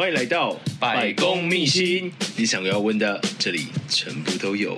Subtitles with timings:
[0.00, 4.74] 欢迎来到百公秘辛，你想要问的，这里全部都有。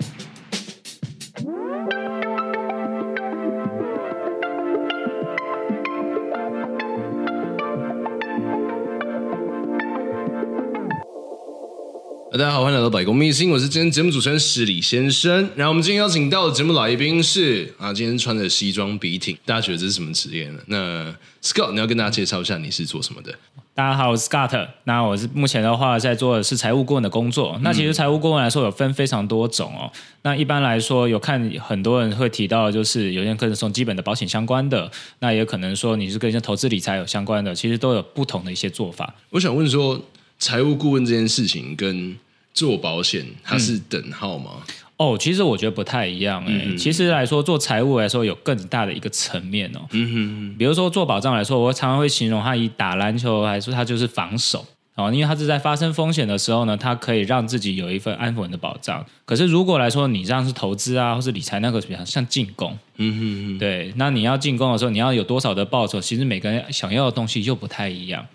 [12.33, 15.51] 大家好，欢迎来到百工秘辛，我是今天节目主持人失礼先生。
[15.55, 20.59] 然后我们今天邀请到的节目来宾是啊，今天穿着西装笔挺，大家觉得这是什么职业呢？
[20.65, 23.35] 那 Scott，你要跟大家介绍一下你是做什么的？
[23.75, 24.67] 大家好，我是 Scott。
[24.85, 27.61] 那我是目前的话在做的是财务顾问的工作。
[27.63, 29.93] 那其实财务顾问来说有分非常多种哦。
[30.23, 39.15] 那一般来说有看很多人会提到，就是有些人可能从基本的保险相关的，那也可能说你是跟一些投资理财有相关的，其实都有不同的一些做法。
[39.29, 40.01] 我想问说。
[40.43, 42.19] 财务顾问这件事情跟
[42.53, 44.51] 做保险它是等号吗？
[44.67, 46.65] 嗯、哦，其实我觉得不太一样哎、欸。
[46.67, 49.79] 嗯、其实来说，做财务来说有更大的一个层面哦。
[49.93, 50.57] 嗯哼哼。
[50.59, 59.07] 比如说做保障来说，我常常会形容它以打篮球来说，它就是防守哦，因为它是在发生风险的时候呢，它可以让自己有一份安稳的保障。
[59.25, 62.77] 可是如果来说你这样是投资啊，或是理财，那个比较像进攻。
[62.97, 63.59] 嗯哼哼。
[63.59, 66.01] 对，那你要进攻的时候，你要有多少的报酬？
[66.01, 68.27] 其实每个人想要的东西又不太一样。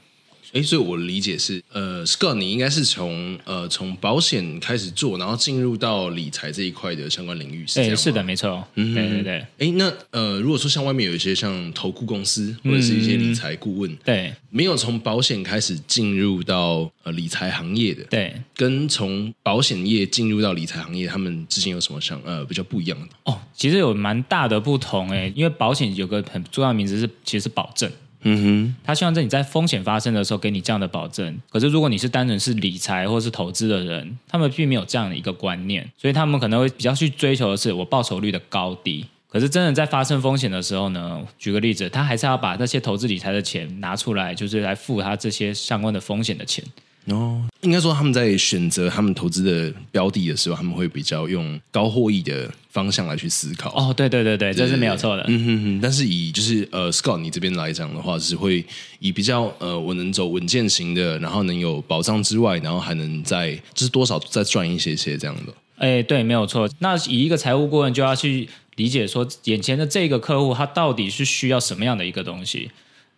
[0.54, 7.98] 哎，所以我理解是，呃，Scott，你应该是从呃从保险开始做，然后进入到理财这一块的相关领域，是这样？
[7.98, 8.66] 是的，没错。
[8.76, 9.46] 嗯，对对对。
[9.60, 23.08] 哎，那呃，如果说像外面有一些像投顾公司或者是一些理财顾问，嗯、对，没有从保险开始进入到呃理财行业的，对，跟从保险业进入到理财行业，他们之间有什么像呃比较不一样的？
[23.26, 27.92] 哦，其实有蛮大的不同哎，因为保险有个很重要的名字是，其实是保证。
[28.22, 31.40] 嗯哼，他希望在你在风险发生的时候给你这样的保证。
[31.50, 39.06] 可是如果你是单纯是理财或是投资的人，他们并没有这样的一个观念，所以他们可能会比较去追求的是我报酬率的高低。
[39.30, 46.64] 可是真的在发生风险的时候呢，举个例子，他还是要把那些投资理财的钱拿出来，就是来付他这些相关的风险的钱。
[47.08, 53.74] 哦，应该说他们在选择他们投资的标的的时候，他们会比较用高获益的方向来去思考。
[53.74, 55.24] 哦，对对对对，这是没有错的。
[55.28, 55.80] 嗯哼哼。
[55.82, 58.66] 但是以就是呃，Scott 你这边来讲的话，是会
[59.00, 65.54] 以比较呃，我能走稳健型的，然后能有保障之外，然后还能再就是多少再赚一些些这样的。
[65.78, 66.70] 哎，对，没有错。
[66.80, 72.70] 那以一个财务顾问就要去理解说，眼前的这个客户他到底是需要什么样的一个东西，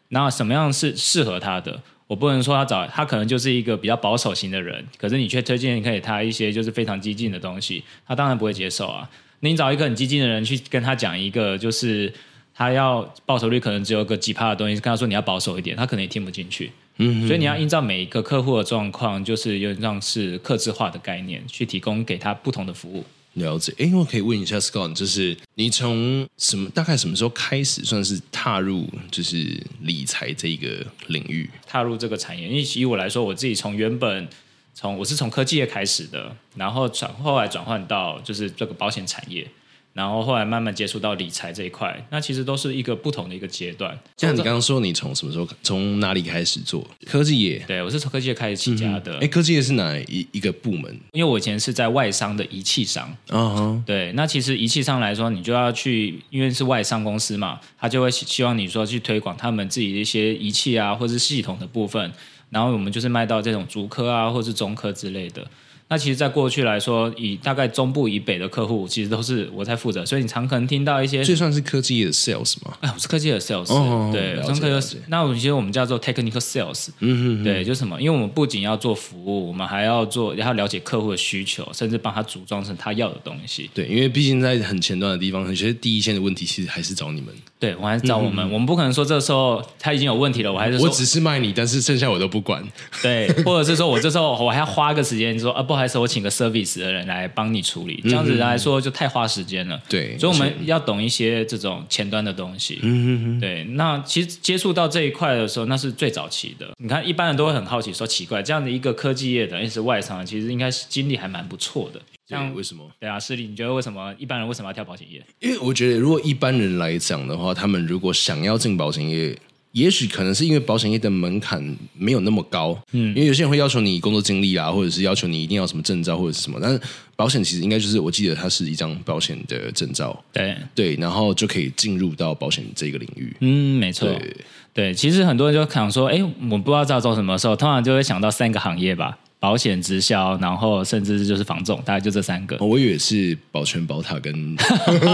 [0.09, 1.81] 那什么样是适合他的。
[2.09, 9.07] 我不能说他找他可能就是一个比较保守型的人，可是你却推荐给他一些就是非常激进的东西，他当然不会接受啊。
[9.41, 12.11] 你找一个很激进的人去跟他讲一个就是
[12.55, 16.71] 他要报酬率可能只有个几趴的东西，跟他说你要保守一点，他可能也听不进去。
[16.97, 23.05] 嗯，所以你要依照每一个客户的状况，就是有点像是客制化的概念，去提供给他不同的服务。
[23.33, 31.49] 了解，哎，我可以问一下 Scott，就是你从什么大概什么时候开始算是踏入就是理财这一个领域？
[31.67, 34.27] 踏入这个产业，因为以我来说，我自己从原本
[34.73, 39.47] 从我是从科技业开始的，然后转后来转换到就是这个保险产业。
[39.93, 43.97] 然后后来慢慢接触到理财这一块，那其实都是一个不同的一个阶段。
[44.17, 47.63] 像你刚刚说，你从什么时候从哪里开始做科技业？
[47.67, 49.15] 对，我是从科技业开始起家的。
[49.15, 50.97] 哎、嗯，科技业是哪一一个部门？
[51.11, 53.13] 因为我以前是在外商的仪器商。
[53.29, 53.83] 嗯哼。
[53.85, 62.11] 对，那其实仪器商来说，你就要去，因为是外商公司嘛，他就会希望你说去推广他们自己的一些仪器啊，或是系统的部分。
[62.51, 65.45] 然后我们就是卖到这种竹科啊，或是中科之类的。
[65.89, 72.77] 那其实，在过去来说，以大概中部以北的客户，其实都是我在负责，所以你常可能听到一些，这算是科技业的 sales 吗？
[72.81, 74.79] 哎，我是科技业的 sales，哦，对，中科有。
[75.07, 77.99] 那我们其实我们叫做 technical sales，嗯嗯，对，就什么？
[77.99, 83.69] 因为我们不仅要做服务，我们还要做，要了解客户的需求，甚至帮他组装成他要的东西。
[83.73, 87.33] 对，因为毕竟在很前端的地方，有些第一线的问题，其实还是找你们。
[87.59, 92.63] 对，我还是找我们，嗯、我们不可能说这时候他已经有问题了，我还是说我只是卖你，但是剩下我都不管。
[93.01, 96.79] 对，或者是说我这时候我还要花个时间说啊，不好意思，我请个 service。
[96.79, 99.81] 的人来帮你处理，这样子来说就太花时间了。
[99.89, 102.79] 对，所以我们要懂一些这种前端的东西。
[102.81, 103.39] 嗯哼哼。
[103.39, 106.69] 对，那其实接触到这一块的时候，那是最早期的。
[106.77, 111.99] 你看，一般人都会很好奇，说奇怪，这样的一个科技业的，也是外商，其实应该是经历还蛮不错的。
[112.27, 112.87] 像为什么？
[112.99, 115.21] 对啊，失礼，你觉得为什么一般人为什么要跳保险业？
[115.39, 119.37] 因为我觉得，如果一般人来讲的话，他们如果想要进保险业。
[119.73, 121.63] 也许可能是因为保险业的门槛
[121.93, 126.81] 没有那么高，嗯，因为有些人会要求你工作经历啊，或者是要求你一定要什么证照或者是什么，但是
[127.15, 130.55] 保险其实应该就是我记得它是一张保险的证照，对。
[130.73, 134.35] 对，然后就可以进入到保险这个领域，嗯，没错，对，
[134.73, 136.19] 对，其实很多人就想说，哎，
[136.49, 142.57] 我不知道要做什么时候，通常就会想到三个行业吧，保险直销，然后甚至就是房仲，大概就这三个。
[142.59, 144.55] 我以为是保全、保塔跟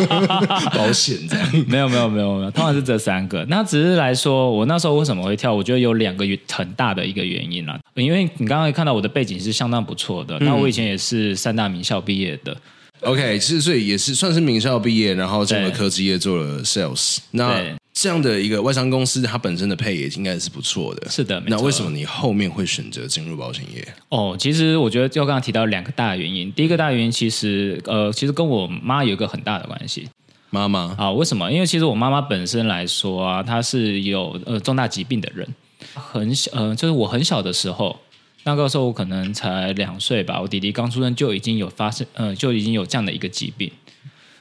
[0.74, 1.66] 保险这样。
[1.68, 3.46] 没有没有没有没有，通常是这三个。
[3.46, 5.54] 那只是来说，我那时候为什么会跳？
[5.54, 7.80] 我觉得有两个很大的一个原因啦。
[7.94, 12.58] 因为你刚刚看到我的背景是相当不错的，那、嗯、我以前也是三大名校毕业的。
[13.02, 17.18] OK，其实所以也是算是名校毕业，然后进了科技业做了 sales。
[17.32, 17.62] 那
[17.96, 21.10] 这样的一个外商公司，它本身的配也应该是不错的。
[21.10, 23.88] 是的，那为什么你后面会选择进入保险业？
[24.10, 26.52] 哦，其实我觉得就刚刚提到两个大原因。
[26.52, 30.10] 第一个大原因其实呃，其实跟我妈有一个很大的关系。
[30.50, 31.50] 妈妈啊，为什么？
[31.50, 35.48] 因为其实我妈妈本身来说啊，她是有呃重大疾病的人，
[35.94, 37.98] 很小呃，就是我很小的时候。
[38.44, 43.72] 那个时候我可能才两岁吧，我弟弟刚出生就已经有发生，呃，就已经有这样的一个疾病。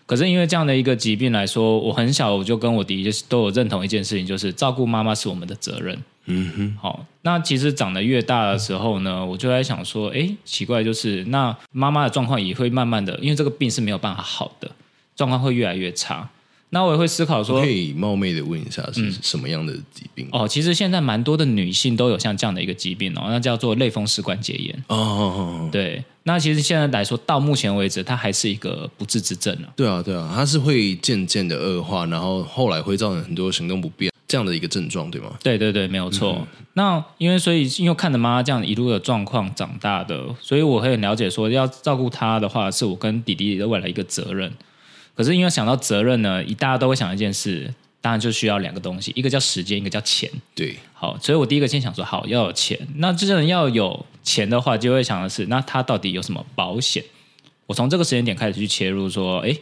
[0.06, 5.98] 可是因为这样的一个疾病来说，我很小我就跟我弟弟就是都有认同一件事情，就是照顾妈妈是我们的责任。
[6.26, 6.76] 嗯哼。
[6.80, 14.70] 好，那其实长得越大的时候呢，我就在想说，哎，奇怪，就是那妈妈的状况也会慢慢的，因为这个病是没有办法好的，
[15.16, 16.28] 状况会越来越差。
[16.74, 20.26] 那我也会思考说，可以冒昧的问一下是什么样的疾病？
[20.32, 24.84] 嗯、哦，其实现在蛮多的女性都有像这样的一个疾病哦，那叫做类风湿关节炎。
[24.88, 26.02] 哦，哦，哦，对。
[26.24, 29.72] 那其实现在来说，到目前为止，它还是一个不治之症了。
[29.76, 35.30] 对啊，对啊，它是会渐渐的恶化，然后后来会造成很多行动不便这样的一个症状，对吗？
[35.44, 36.38] 对对对，没有错。
[36.40, 44.52] 嗯、那因为所以因为看着妈妈这样一路的状况长大的，所以我会很了解说，要照顾她的话，是我跟弟弟的未来一个责任。
[45.14, 50.30] 可是因为想到责任呢，一大家都会想一件事，当然就需要两个东西，一个叫时间，一个叫钱。
[50.54, 52.78] 对，好，所以我第一个先想说，好，要有钱。
[52.96, 57.02] 那这些人要有钱的话，就会想的是，那他到底有什么保险？
[57.66, 59.56] 我从这个时间点开始去切入，说，哎，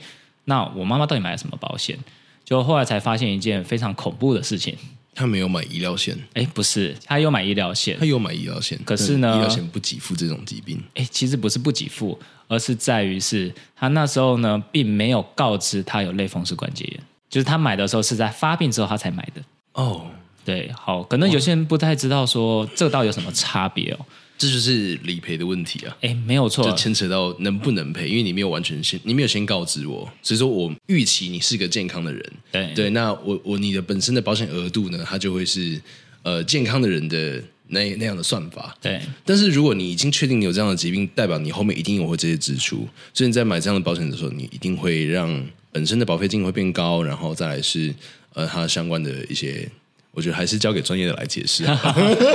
[0.46, 1.98] 那我妈妈到底买了什么保险？
[2.44, 4.76] 就后来才发现一件非常恐怖的事情。
[5.14, 12.18] 他没有买医疗险，哎，不是，他有买医疗险，他有买医疗险，可是呢，医疗险不给付这种疾病，哎，其实不是不给付，
[12.48, 19.42] 而是在于是他那时候呢，并没有告知他有类风湿关节炎，就是他买的时候是在发病之后他才买的。
[19.74, 20.06] 哦，
[20.44, 23.98] 对，好，可能有些人不太知道说这到底有什么差别哦。
[24.42, 25.96] 这就是理赔的问题啊！
[26.00, 35.80] 哎，没有错，就牵扯到能不能赔，因为你没有完全先，你没有先告知我，所以说我预期你是个健康的人，对对，那我我你的本身的保险额度呢，它就会是
[36.24, 39.00] 呃健康的人的那那样的算法，对。
[39.24, 45.40] 但是如果你已经确定你有这样的疾病，代表你后面一定有会这些支出，所以你在买这样的保险的时候，你一定会让
[45.70, 47.94] 本身的保费金额会变高，然后再来是
[48.32, 49.70] 呃它相关的一些。
[50.12, 51.64] 我觉得还是交给专业的来解释。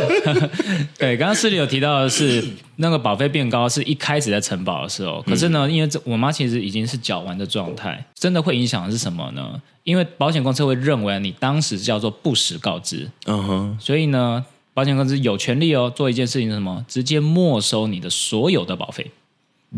[0.97, 2.44] 对，刚刚诗里有提到的是，
[2.77, 9.62] 那个保费变高是一开始在承保的时候，可是呢，因为这我妈其实已经是缴完的状态，真的会影响的是什么呢？
[9.83, 16.83] 因为保险公司会认为你当时叫做不实告知，嗯哼，所以呢，保险公司有权利哦做一件事情是什么？
[16.88, 19.12] 直接没收你的所有的保费。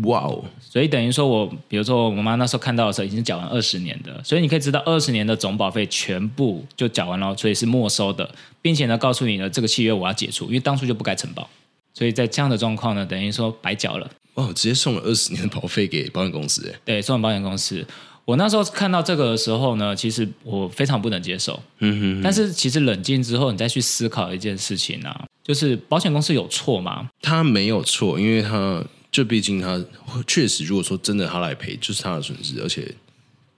[0.04, 0.44] 哇哦！
[0.60, 8.32] 所以等于说我，比如说我妈那时候看到的时候，已经缴完二十年的，所以你可以知道二十年的总保费全部就缴完了，所以是没收的，
[8.62, 11.50] 并且呢，告诉你呢，这个契约我要解除，因为当初就不该承保，
[11.92, 14.08] 所以在这样的状况呢，等于说白缴了。
[14.34, 17.84] 哦，直接送了二十年的保费给保险公司，哎，对，送了保险公司。
[18.24, 21.60] 我那时候看到这个的时候呢，其实我非常不能接受。
[21.80, 22.20] 嗯哼哼。
[22.22, 27.08] 但是其实冷静之后，你再去思考一件事情啊，就是保险公司有错吗？
[27.20, 28.84] 他没有错，因为他。
[29.10, 29.82] 就毕竟他
[30.26, 32.86] 确实，如果说真的他来赔，就是他的损失，而且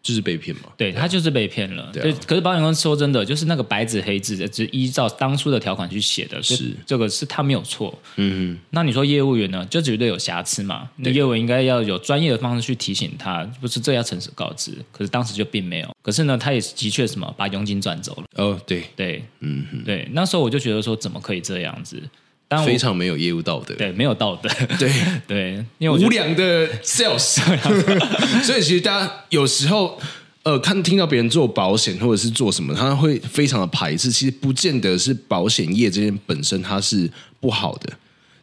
[0.02, 0.62] 就是被骗嘛。
[0.76, 1.90] 对，他就是被骗了。
[1.92, 7.96] 对，对，可是保险公司说真的，就是那个白纸黑字的，只依照当初的条款去写的，是这个是他没有错。
[8.16, 8.58] 嗯嗯。
[8.70, 10.90] 那你说业务员呢，就绝对有瑕疵嘛？
[10.96, 14.72] 那业务员应该要有专业的方式去提醒他，不是这要诚实告知。
[14.90, 15.96] 可是当时就并没有。
[16.00, 18.24] 可是呢，他也的确什么把佣金赚走了。
[18.42, 20.08] 哦，对对，嗯对。
[20.12, 22.02] 那时候我就觉得说，怎么可以这样子？
[22.58, 24.92] 非常没有业务道德，对，没有道德， 对。
[25.26, 27.40] 对，因为无良的 sales，
[28.44, 29.98] 所以其实大家有时候
[30.42, 34.10] 呃，看听到别人做保险或者是做什么，他会非常的排斥。
[34.10, 37.08] 其实不见得是保险业这边本身它是
[37.40, 37.92] 不好的，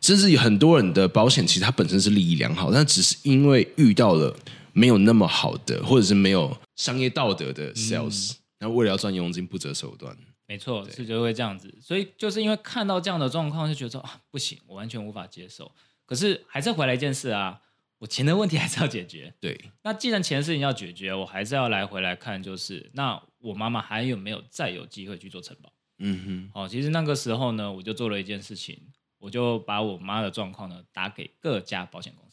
[0.01, 4.33] 甚至有很多人的保险其实它本身是利益良好，但只是因为遇到了
[4.71, 10.15] 没有那么好的，或者是没有商业道德的 sales，然后为了要赚佣金不择手段。
[10.49, 15.71] 没错，是就会这样子，所以就是因为看到这样的状况，就觉得说啊，不行，我完全无法接受。
[16.07, 17.61] 可是还是回来一件事啊，
[17.99, 19.31] 我钱的问题还是要解决。
[19.39, 25.71] 对， 那既然钱的事情要解决，我还是要来回来看，就是那我妈妈还有没有再有机会去做承保？
[25.99, 28.75] 嗯哼，好，其实那个时候呢，我就做了一件事情，
[29.19, 32.28] 我就把我妈的状况呢打给各家保险公司。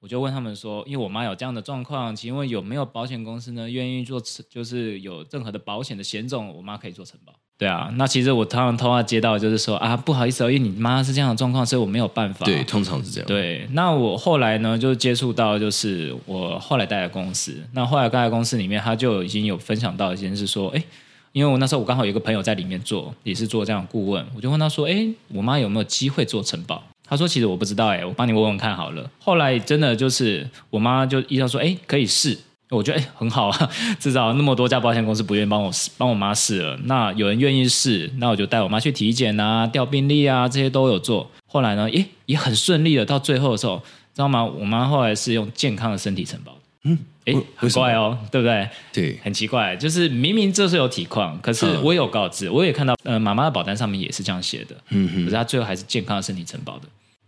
[0.00, 7.32] 我就问他们说，因为我妈有这样的状况，请问有没有保险公司呢愿意做，就是有任何的保险的险种，我妈可以做承保。
[7.58, 12.46] 对啊，那其实我通常通话接到就是说啊，不好意思哦，因为你妈是这样的状况，所以我没有办法。
[12.46, 13.26] 对，通常是这样。
[13.26, 20.84] 对，那我后来呢，就接触到就是我后来待的公司，那后来待的公司里面，他就已经有分享到一件事，说，哎，
[21.32, 26.84] 因为我那时候我刚好有一个朋友在里面做，也是做这样的顾问，我就问他说，哎，我妈有没有机会做承保？
[27.08, 29.10] 他说，其实我不知道，哎，我帮你问问看好了。
[29.18, 32.38] 后来真的就是我妈就医生说，哎，可以试。
[32.70, 41.30] 我觉得哎很好啊， 至少那么多家保险公司不愿意帮我帮我妈试了，那有人愿意试，那我就带我妈去体检啊、调病历啊，这些都有做。
[41.46, 43.78] 后来呢，也也很顺利的，到最后的时候，
[44.14, 44.44] 知道吗？
[44.44, 46.54] 我妈后来是用健康的身体承保。
[46.84, 48.68] 嗯，哎，很怪哦，对不对？
[48.92, 54.76] 对，很奇怪，就是明明这是有体况，可是我有告知，我也看到，呃，妈妈的保单上面也是这样写的。
[54.90, 56.82] 嗯哼，可是她最后还是健康的身体承保的。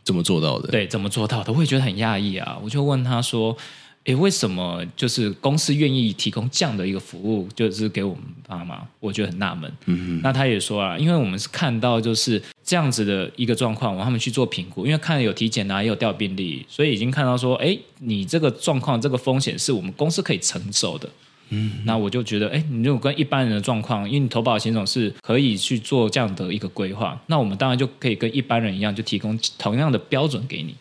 [0.04, 0.68] 怎么做到的？
[0.68, 1.52] 对，怎么做到的？
[1.52, 3.56] 我也觉得很讶异啊，我就问他说。
[4.04, 8.80] 诶，为什么就是公司愿意提供这样的一个服务，就是给我们爸妈？
[8.98, 9.70] 我觉得很纳闷。
[9.84, 21.06] 嗯哼，那他也说啊，因为我们是看到就是这样子的一个状况，我让他们去做评估，因为看有体检啊，也有调病例，所以已经看到说，诶，你这个状况，这个风险是我们公司可以承受的。
[21.50, 30.74] 嗯，那我就觉得，哎，你如果跟一般人的状况，因为你投保险种是可以去做这样的一个规划，那我们当然就可以跟一般人一样，就提供同样的标准给你。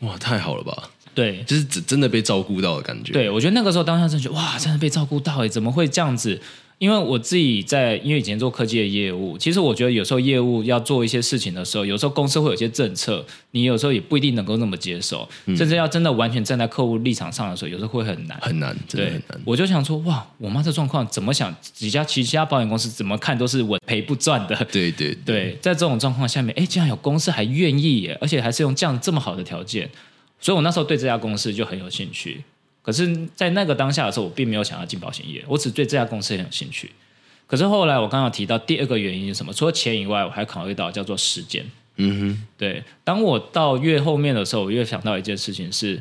[0.00, 0.90] 哇，太好了吧！
[1.14, 3.12] 对，就是真真的被照顾到的感觉。
[3.12, 6.40] 对，我觉得那个时候当下真觉得哇，真的被照顾到哎，怎么会这样子？
[6.82, 19.40] 因为我自己在，因为以前做科技的业务，其实我觉得有时候业务要做一些事情的时候，有时候公司会有些政策，你有时候也不一定能够那么接受，嗯、甚至要真的完全站在客户立场上的时候，有时候会很难，很难，真的很难。
[19.44, 21.54] 我就想说，哇，我妈这状况怎么想？
[21.62, 24.56] 几家其他保险公司怎么看都是稳赔不赚的。
[24.72, 29.88] 对对对，对，在这种状况下面，哎，竟然有公司还愿意耶，而且还是用这样这么好的条件。
[30.40, 32.42] 所以，我那时候对这家公司就很有兴趣。
[32.82, 36.90] 可是，在那个当下的时候，我并没有想要进保险业，我只对这家公司很有兴趣。
[37.46, 39.52] 可是后来，我刚刚提到第二个原因是什么？
[39.52, 41.64] 除了钱以外，我还考虑到叫做时间。
[41.96, 42.82] 嗯哼，对。
[43.04, 46.00] 当我到越后面的时候，我越想到一件事情是：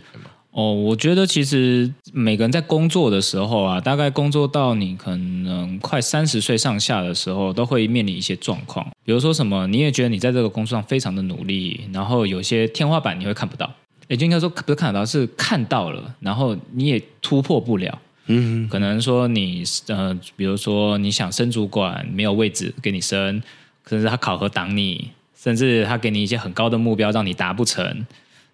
[0.51, 8.89] 哦，我觉得其实每个人在工作的时候啊，大概工作到你可能快三十岁上下的时候，都会面临一些状况。
[9.03, 13.69] 比如说什么，你也觉得你在这个工作上非常的努力，然后有些天花板你会看不到。
[14.11, 17.97] 也就应该说，不是看得到，是看到了，然后你也突破不了。
[18.25, 23.41] 嗯，可能说你呃，比如说你想升主管，没有位置给你升，
[23.87, 28.05] 甚至他考核挡你，甚至他给你一些很高的目标，让你达不成。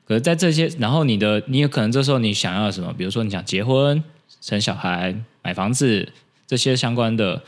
[0.07, 2.93] 可是，在这些，然后你的，你有可能这时候你想要什么？
[2.93, 4.03] 比如说你想结婚、
[4.39, 6.07] 生小孩、买房子，
[6.45, 7.41] 这些相关的，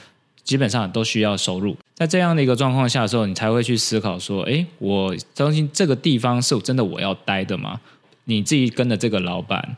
[0.44, 1.78] 基本上都需要收入。
[1.94, 7.80] 在这样的一个状况下的时候，你才会去思考说：哎，我相信这个地方是真的我要待的吗？
[8.30, 9.76] 你自己跟着这个老板，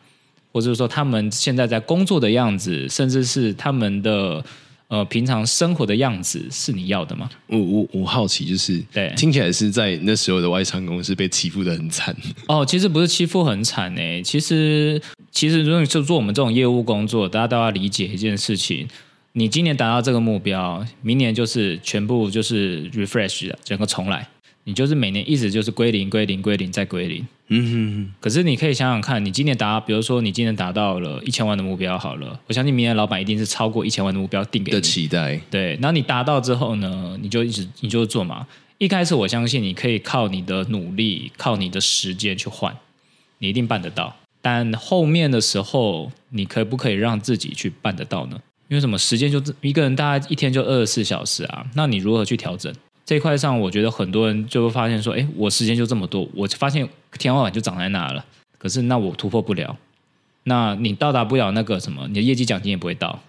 [0.51, 4.43] 或者说他们现在在工作的样子，甚至是他们的
[4.89, 7.29] 呃平常生活的样子，是你要的吗？
[7.47, 12.13] 我我我好奇，就是对，听起来是在那时候的外商公司被欺负的很惨。
[12.47, 18.85] 哦，其实不是欺负很惨诶，其实其实如果就做我们这种业务工作，大家都要理解一件事情：
[19.31, 24.27] 你今年达到这个目标，明年就是全部就是 refresh 的，整个重来。
[24.65, 27.25] 你就是每年一直就是归零、归零、归零再归零。
[27.51, 28.13] 嗯哼哼。
[28.19, 35.39] 可是你可以想想看，你今年达，比如说你今年达到了一千万的目标，好了，我相信明年老板一定是超过一千万的目标定给你的期待。
[35.51, 38.47] 对，然后你达到之后呢，你就一直你就做嘛。
[38.77, 42.75] 一开始我相信你可以靠你的努力、靠你的时间去换，
[43.37, 44.15] 你一定办得到。
[44.41, 48.39] 但后面的时候，你可不可以让自己去办得到呢？
[48.69, 48.97] 因为什么？
[48.97, 52.73] 时间就一个人大概一天就二十四小时啊，那你如何去调整？
[53.05, 58.23] 这一块上，我觉得很多人就会发现说：“哎，我时间就这么多，我发现天花板就长在那了。
[58.57, 59.77] 可是那我突破不了，
[60.43, 63.21] 那你到达不了那个什么，你的业绩奖金也不会到，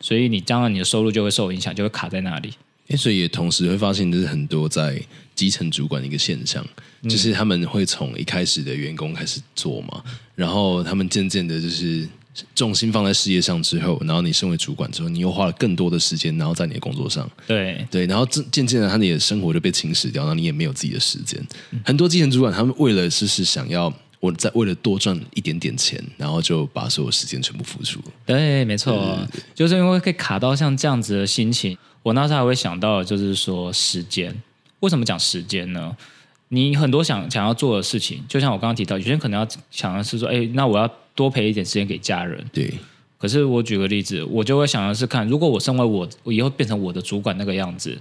[0.00, 2.54] 所以你将来你的收入就会受影响，就会卡在那里。
[2.96, 5.02] 所以也同时会发现，这是很多在
[5.34, 6.64] 基层主管的一个现象，
[7.02, 10.02] 就是他们会从一开始的员工开始做嘛，
[10.34, 12.08] 然后他们渐渐的就是。”
[12.54, 21.40] 重心放在事业上之后，然后你身为主管之后，你又花了更多的时间，然后在你的工作上，对对，然后渐渐的，他你的生活就被侵蚀掉，然后你也没有自己的时间。
[21.70, 28.00] 嗯、很多基层主管，他们为了是是想要我在为了多赚一点点钱，然后就把所有时间全部付出。
[28.26, 31.76] 对，没错，对对对，就是因为可以卡到像这样子的心情。
[32.02, 34.34] 我那时候还会想到，就是说时间，
[34.80, 35.94] 为什么讲时间呢？
[36.50, 42.44] 你很多想想要做的事情，就像我刚刚提到，有些人可能要想的是说，哎，那我要多陪一点时间给家人。
[42.52, 42.72] 对。
[43.18, 47.98] 可是我举个例子，我就会想的是看，如果我身为我，我以后变成我的主管那个样子，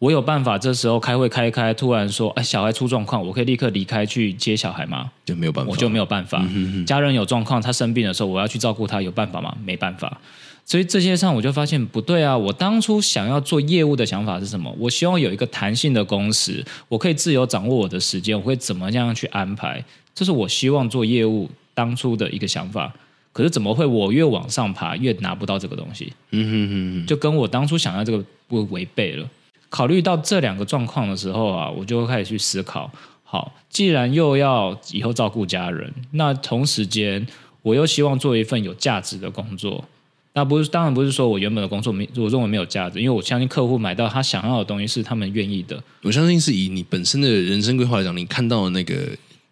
[0.00, 5.12] 我有办法这时候开会开一开，突然说，哎，小孩出状况，我可以立刻离开去接小孩吗？
[5.24, 6.40] 就没有办法，我就没有办法。
[6.42, 6.86] 嗯哼哼。
[6.86, 9.56] 家人有状况，他生病的时候，我要去照顾他，有办法吗？
[9.64, 10.20] 没办法。
[10.64, 12.36] 所以这些上我就发现不对啊！
[12.36, 14.74] 我当初想要做业务的想法是什么？
[14.78, 19.82] 我希望有一个弹性的工时，我可以自由掌握我的时间，我会怎么样去安排？
[20.14, 22.92] 这是我希望做业务当初的一个想法。
[23.32, 26.12] 可是怎么会我越往上爬越拿不到这个东西？
[26.30, 29.28] 嗯哼哼哼，就跟我当初想要这个不违背了。
[29.68, 32.90] 考虑到这两个状况的时候啊，我就会开始去思考：
[33.22, 37.24] 好，既然又要以后照顾家人，那同时间
[37.62, 39.84] 我又希望做一份有价值的工作。
[40.32, 45.80] 那不是，当然不是说我原本的工作没，我认为没有价值，因为我相信客户买到他想要的东西是他们愿意的。
[46.02, 48.94] 我相信是以你本身的人生规划来讲，你看到的那个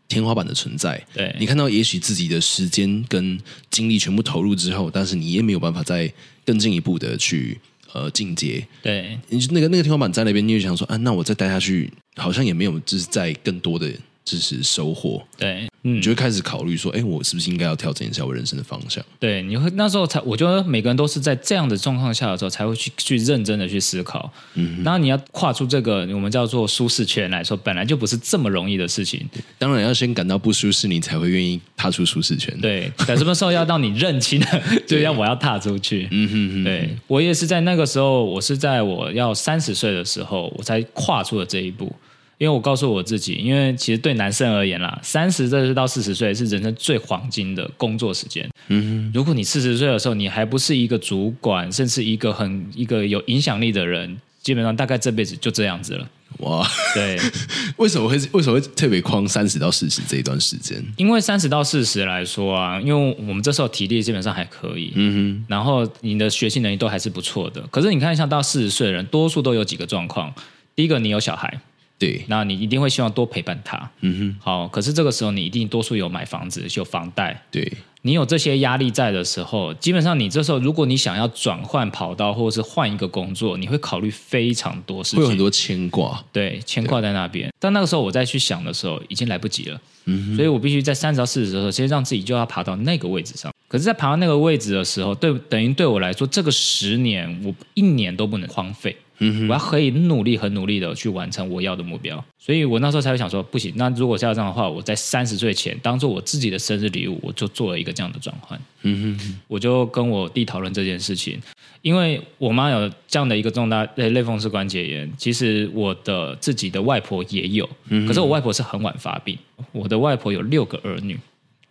[0.09, 3.39] 天花板的存在，对，你看到也许自己的时间跟
[3.71, 6.13] 精力全部投入之后，但是你也没有办法再
[6.45, 7.59] 更进一步的去
[7.93, 13.91] 呃进阶，对，你那个那个天花板在那边，你就想说啊，那我再待下去，好像也没有，就是在更多的。
[14.27, 19.03] 支持收获，对，嗯，你就会开始考虑说，哎，我是不是应该要调整一下我人生的方向？
[19.21, 24.31] 对，你会那时候才，我觉得每个人都是在这样的状况下的时候，才会去去认真的去思考。
[24.55, 29.25] 嗯，然后你要跨出这个我们叫做舒适圈来说，本来就不是这么容易的事情。
[29.59, 32.53] 当然要先感到不舒适，你才会愿意踏出舒适圈。
[32.61, 36.09] 对，等什么时候要到你认清了，就要我要踏出去。
[36.11, 41.95] 嗯哼哼，对，我也是在那个时候，我是在我要三十岁的时候，我才跨出了这一步。
[42.39, 48.47] 因为我告诉我自己，因为其实对男生而言啦，三十岁到四十岁是人生最黄金的工作时间。
[48.69, 56.07] 嗯哼，如果你四十岁的时候你还不是一个主管，甚至一个很一个有影响力的人，基本上大概这辈子就这样子了。
[56.41, 57.19] 哇，对，
[57.79, 60.85] 为什么会为什么会特别框三十到四十这一段时间？
[60.99, 67.63] 因为三十到四十来说啊，因为我们这时候体力基本上还可以，嗯哼，然后你的学习能力都还是不错的。
[67.71, 70.35] 可是你看一下到四十岁的人，多数都有几个状况。
[70.75, 71.59] 第一个，你有小孩。
[71.99, 73.91] 对，那你一定会希望多陪伴他。
[74.01, 77.43] 嗯哼，好，可是这个时候你一定多数有买房子，有房贷。
[77.51, 77.73] 对，
[78.03, 86.23] 你有这些压力在的时候，基本上你这时候如果你想要转换跑道或者是换一个工作，你会考虑非常多事情，会有很多牵挂。
[86.31, 87.51] 对，牵挂在那边。
[87.59, 89.81] 但那个时候我再去想的时候，已经来不及了。
[90.05, 93.51] 嗯哼，所以我必须在三十到四十的时候，先让自己就要爬到那个位置上。
[93.69, 98.95] 可是，在爬到那个位置的时候，对，等于对我来说，这个十年我一年都不能荒废。
[99.19, 108.61] 嗯，我要可以努力、很努力的去完成我要的目标，所以我那时候才会想说，不行，那如果是要这样的话，我在三十岁前当做我自己的生日礼物，我就做了一个这样的转换。
[108.83, 111.41] 嗯哼，我就跟我弟讨论这件事情，
[111.83, 117.69] 因为我妈有这样的一个重大类类风湿关节炎，其实我的自己的外婆也有，
[118.07, 119.39] 可是我外婆是很晚发病，
[119.73, 121.19] 我的外婆有六个儿女，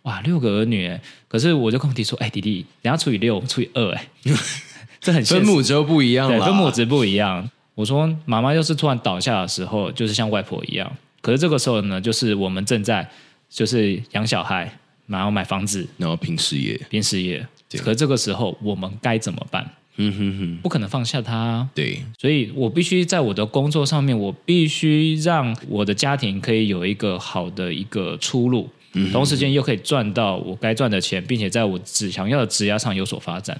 [0.02, 4.08] 哇，六个儿女哎，可是我就跟我弟说，哎，弟弟，等下除以六，除以二，哎。
[5.06, 7.48] 这很分母就不一样了，分母值不一样。
[7.76, 10.92] 我说妈妈要是突然倒下的时候，就是像外婆一样。
[11.20, 13.08] 可是这个时候呢，就是我们正在
[13.48, 14.68] 就是养小孩，
[15.06, 17.46] 然后买房子，然后拼事业，拼事业。
[17.78, 19.64] 可是这个时候我们该怎么办？
[19.98, 21.68] 嗯哼哼，不可能放下他。
[21.72, 33.56] 对，所以我必须在我的工作上面，我必须让我的家庭可以有一个好的一个出路，嗯、同时间又可以赚到我该赚的钱，并且在我只想要的职业上有所发展。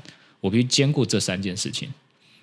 [0.46, 1.88] 我必须兼顾这三件事情，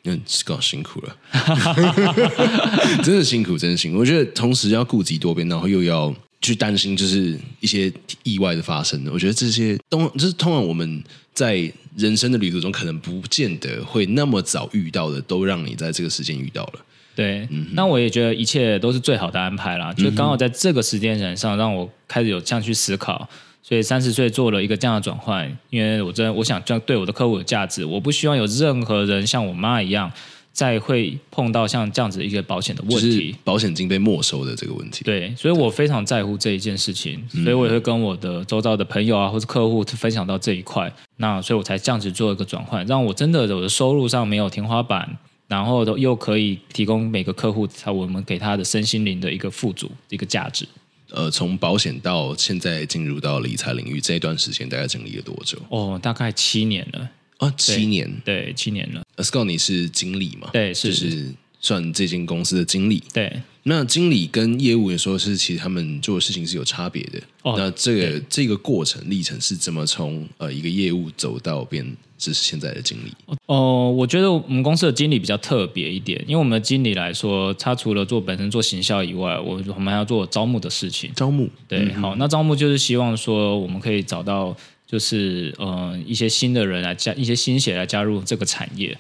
[0.04, 1.16] 嗯，是够辛苦了，
[3.02, 4.00] 真的辛苦，真的辛苦。
[4.00, 7.90] 我觉得同时要顾及多边，然后又要去担心，就是一些
[8.24, 9.02] 意外的发生。
[9.14, 11.02] 我觉得这些东就是通常我们
[11.34, 16.80] 在人生的旅途中，可能不见得会那么早遇到的，都让你在这个时间遇到了。
[17.16, 19.94] 对，嗯，那我也觉得一切都是最好的安排啦。
[19.94, 23.30] 就刚好在这个时间点上，让我开始有这样去思考。
[23.64, 30.12] 所以三十岁做了一个这样的转换，因为我真的我想这样对我的客户有价值，我不希望有任何人像我妈一样，
[30.52, 35.06] 再会碰到像这样子一个保险的问题，保险金被没收的这个问题。
[35.06, 40.92] 对，所以我非常在乎这一件事情，所以我也会跟我的周遭的朋友啊，或者客户分享到这一块。
[41.18, 50.68] 那所以我才这样子做一个转换，让我真的我的收入上没有天花板，然后又可以提供每个客户他我们给他的身心灵的一个富足一个价值。
[51.14, 55.58] 呃，从保险到现在进入到理财领域这一段时间，大概经历了多久？
[55.70, 57.10] 哦，大概七年了。
[57.38, 59.04] 啊，七年，对，对，七年了。
[59.18, 60.50] Scott，你是经理嘛？
[60.54, 63.04] 对，是，就是算这间公司的经理。
[63.14, 67.22] 对，那经理跟业务有时候是其实他们做的事情是有差别的。
[67.42, 71.86] 哦，那这个这个过程历程是怎么从呃一个业务走到变？
[72.24, 73.12] 这是现在的经理
[73.48, 81.12] 哦、呃，我觉得我们公司的经理比较特别一点，因为我们的经理来说，他除了做本身做行销以外，我我们还要做招募的事情。
[81.14, 84.56] 招募，对，嗯、好，那招募就是希望说我们可以找到
[84.88, 88.98] 就是呃一些新的人来加一些新血来加入这个产业。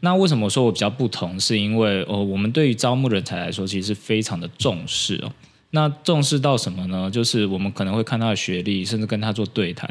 [0.00, 1.38] 那为什么说我比较不同？
[1.38, 5.30] 是因为呃我们对于招募人才来说，其实是非常的重视哦。
[5.70, 7.08] 那重视到什么呢？
[7.08, 9.88] 就是我们可能会看他的学历，甚至跟他做对谈。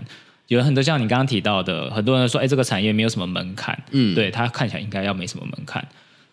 [0.48, 5.86] 有很多像你刚刚提到的，很多人说，哎，这个产业没有什么门槛，嗯，对，它看起来应该要没什么门槛。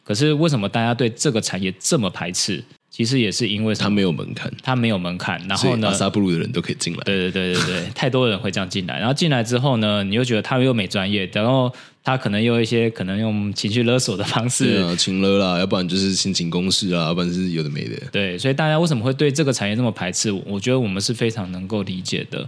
[0.04, 2.62] 可是为什么大家对这个产业这么排斥？
[2.90, 5.40] 其实也是因为它没有门槛，它没有门槛。
[5.48, 7.00] 然后呢，阿萨布鲁的人都可以进来。
[7.04, 8.98] 对对对对对，太多人会这样进来。
[8.98, 17.96] 然后进来之后呢，你又觉得他又没专业，然后他可能用一些可能用情绪勒索的方式，对啊，情勒啦，要不然就是心情攻势啊，要不然是有的没的。
[18.10, 20.32] 对，所以大家为什么会对这个产业这么排斥？
[20.32, 22.46] 我觉得我们是非常能够理解的。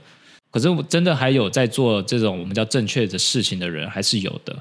[0.53, 4.55] 可是真的还有在做这种我们叫正确的事情的人，还是有的。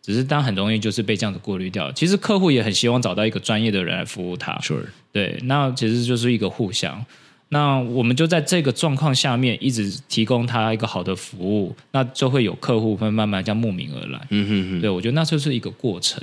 [0.00, 1.90] 只是当很容易就是被这样子过滤掉。
[1.92, 4.54] 其实客户也很希望找到一个专业的人来服务他。
[4.58, 4.84] Sure.
[5.12, 7.04] 对，那其实就是一个互相。
[7.50, 14.26] 那我们就在这个状况下面一直提供他一个好的服务，那就会有客户会慢慢这样慕名而来。
[14.30, 14.80] 嗯哼哼。
[14.80, 16.22] 对，我觉得那就是一个过程。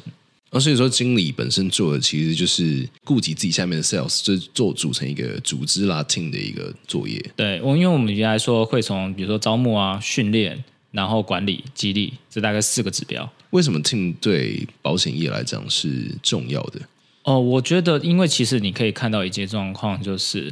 [0.60, 7.24] 所以说，经理本身做的其实就是顾及自己下面的 sales，就是做组成一个组织啦 team 的一个作业。
[7.36, 10.64] 对，我因为我们原来说会从比如说招募啊、训练。
[10.92, 13.30] 然后管理激励，这大概四个指标。
[13.50, 16.80] 为什么 team 对保险业来讲是重要的？
[17.24, 20.50] 哦，我觉得，因为其实你可以看到一些状况，就是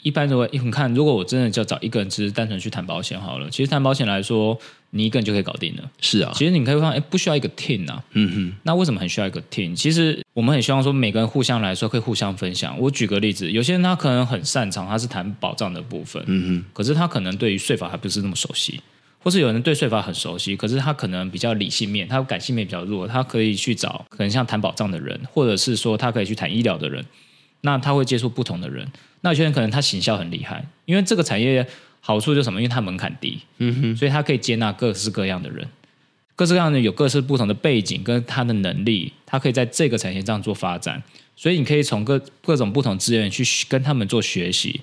[0.00, 3.50] 一般如果你看，如果我真的就要找一个人，只是单纯去谈保险好了。
[3.50, 4.58] 其实谈保险来说，
[4.94, 5.90] 你一个人就可以搞定了。
[6.00, 8.02] 是啊，其实你可以发现，哎，不需要一个 team 啊。
[8.12, 8.52] 嗯哼。
[8.62, 9.74] 那为什么很需要一个 team？
[9.74, 12.78] 其实我们很希望说，每个人互相来说，可以互相分享。
[12.78, 16.64] 我举个例子，有些人他可能很擅长，他是谈保障的部分，嗯哼。
[16.72, 18.80] 可是他可能对于税法还不是那么熟悉。
[19.24, 27.04] 或是有人对税法很熟悉，可是他可能比较理性面，他感性面比较弱，他可以去找可能像谈保障的人，或者是说他可以去谈医疗的人，
[27.60, 28.84] 那他会接触不同的人。
[29.20, 31.64] 那有些人可能他行销很厉害，因为这个产业
[32.04, 32.60] 好处就是什么？
[32.60, 35.66] 因为它门槛低，嗯哼，所以它可以接纳各式各样的人，
[36.34, 41.00] 各式各样的有各式不同的背景跟他的能力，他可以在这个产业这样做发展。
[41.36, 44.80] 所以你可以从各各种不同资源去跟他们做学习。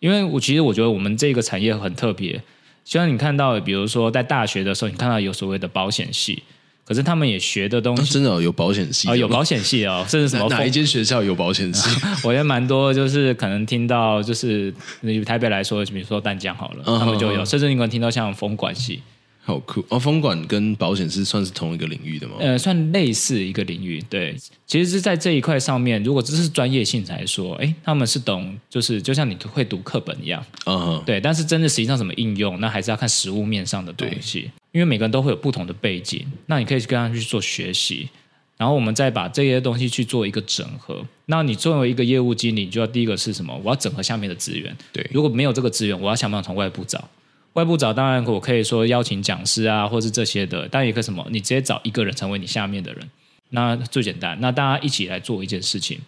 [0.00, 2.42] 因为我其实我觉得我们这个产业很特别。
[2.84, 6.42] 希望你看到，比如说在大学的时候，你看到有所谓的保险系，
[6.84, 11.88] 可是他们也学的东西，啊、真的、哦、有保险系有保险系哦，甚至什么哪一间学校有保险系？
[12.22, 19.00] 我觉得蛮多，就是可能听到，就是以台北来说，比如说淡江好了，他们就有，甚至你可能听到像风管系。
[19.46, 19.98] 好酷哦！
[19.98, 22.36] 风管跟保险是算是同一个领域的吗？
[22.40, 24.02] 呃，算类似一个领域。
[24.08, 24.34] 对，
[24.66, 30.42] 其实是在这一块上面，如果只是专业性来说，哎，他们是懂，就是就像你会读课本一样。
[30.64, 31.02] 嗯哼。
[31.04, 34.50] 对，但是真的实际上怎么应用，那还是要看实物面上的东西。
[34.72, 38.08] 因为每个人都会有不同的背景，那你可以跟他去做学习，
[38.56, 41.04] 然后我们再把这些东西去做一个整合。
[41.26, 43.54] 那你作为一个业务经理，你就要第一个是什么？
[43.62, 44.74] 我要整合下面的资源。
[44.90, 47.06] 对，如果没有这个资源，我要想办法从外部找。
[47.54, 50.68] 外部找，当然我可以说邀请讲师啊，或是这些的。
[50.68, 53.10] 但也可以什么，你直接找一个人成为你下面的人，
[53.50, 54.36] 那最简单。
[54.40, 55.98] 那大家一起来做一件事情，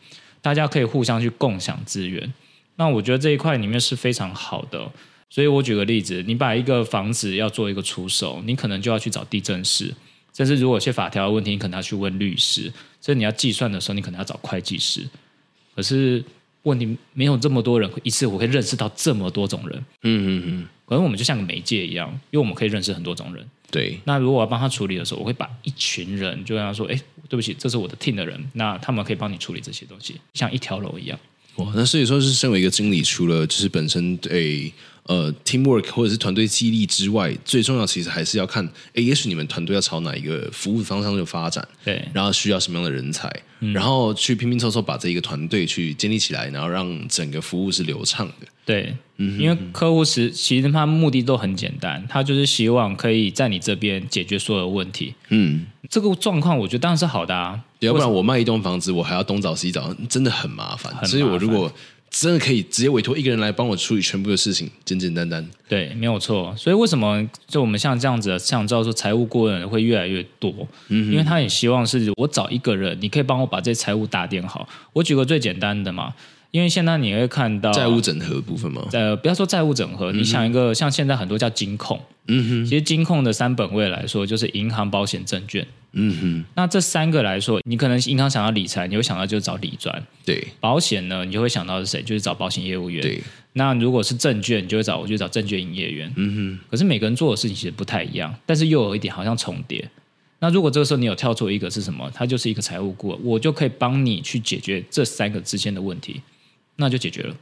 [0.42, 2.32] 大家可以互相去共享资源。
[2.76, 4.90] 那我觉得这一块里面是非常好的。
[5.30, 9.92] 所以我举个例子，你把一个房子要做一个出售，你可能就要去找地震师，
[10.32, 12.72] 甚至如果有些法条的问题，你可能要去问律师。
[13.00, 15.09] 所以你要计算的时候，你可能要找会计师。
[15.74, 16.24] 可是
[16.62, 19.78] 问题没有这么多人，一次我可以认识到这么多种人。
[20.02, 20.68] 嗯嗯嗯。
[20.87, 23.46] 可能我们就像个媒介一样，因为我们可以认识很多种人。
[23.70, 23.99] 对。
[24.05, 26.94] 那如果我要帮他处理的时候，我会把一群人就跟他说：“哎，
[27.29, 31.18] 对不起，这是我的 team 的人，那他们可以帮你处理这些东西，像一条龙一样。”
[31.57, 34.72] 哇，那所以说是身为一个经理，除了就是本身对。
[35.07, 38.64] 呃，teamwork 或者是团队激励之外，最重要其实还是要看，
[38.95, 48.47] 哎，也许你们团队要朝哪一个服务方向去发展，对，然后需要什么样的人才，嗯、然后去拼拼凑凑把这一个团队去建立起来，然后让整个服务是流畅的。
[48.64, 55.14] 对，嗯因为客户实其实他目的都很简单，他就是希望可以在你这边解决所有问题。
[55.29, 60.90] 嗯，这个状况我觉得当然是好的啊，要不然我卖一栋房子，我还要东找西找，真的很麻烦。
[60.90, 61.09] 很麻烦。
[61.09, 61.73] 所以我如果
[62.18, 65.46] 真的可以直接委托一个人来帮我处理全部的事情，简简单单。
[65.68, 66.55] 对，没有错。
[66.57, 70.50] 所以为什么就我们像这样子的，像知道说财务顾问会越来越多？
[70.88, 74.66] 嗯，因为他也希望是我找一个人，你可以帮我把这财务打点好。
[74.94, 76.14] 我举个最简单的嘛，
[76.50, 78.87] 因为现在你会看到债务整合部分吗？
[78.92, 85.66] 呃，不要说债务整合，嗯、你想一个像现在很多叫金控，嗯哼，其实金控的三本位来说就是银行、保险、证券。
[85.98, 90.02] 嗯哼，那这三个来说，你可能银行想要理财，你会想到就是找理专。
[90.26, 92.02] 对，保险呢，你就会想到是谁？
[92.02, 93.00] 就是找保险业务员。
[93.00, 93.22] 对，
[93.54, 96.12] 那如果是证券，你就会找我就找证券营业员。
[96.16, 99.88] 嗯哼，可是每个人做的事情其实不太一样，但是又有一点好像重叠。
[100.38, 102.11] 那如果这个时候你有跳出一个是什么？
[102.14, 106.20] 它就是一个财务顾问，我就可以帮你去解决这三个之间的问题，
[106.76, 107.34] 那就解决了。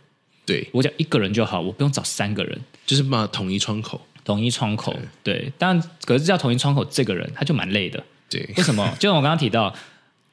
[0.46, 4.92] 对，我讲一个人就好，我不用找三个人，就是把统一窗口，统一窗口。
[5.22, 8.02] 对，对，但可是叫统一窗口，这个人他就蛮累的。
[8.28, 8.86] 对，为什么？
[9.00, 9.74] 就像我刚刚提到，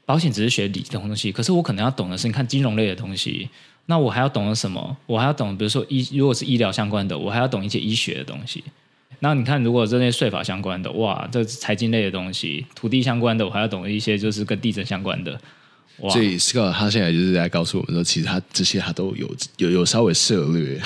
[0.05, 3.49] 保险只是学理的东西，可是我可能要懂的是，你看金融类的东西，
[3.85, 4.97] 那我还要懂得什么？
[5.05, 8.63] 我还要懂，比如说医，如果是医疗相关的，我还要懂一些医学的东西。
[9.19, 15.39] 那你看，如果这些税法相关的，哇，这财经类的东西，土地相关的，我还要懂一些，就是跟地震相关的。
[16.09, 20.79] 所以 Scott 他现在就是在告诉我们说，其实他这些他都有有有稍微涉略，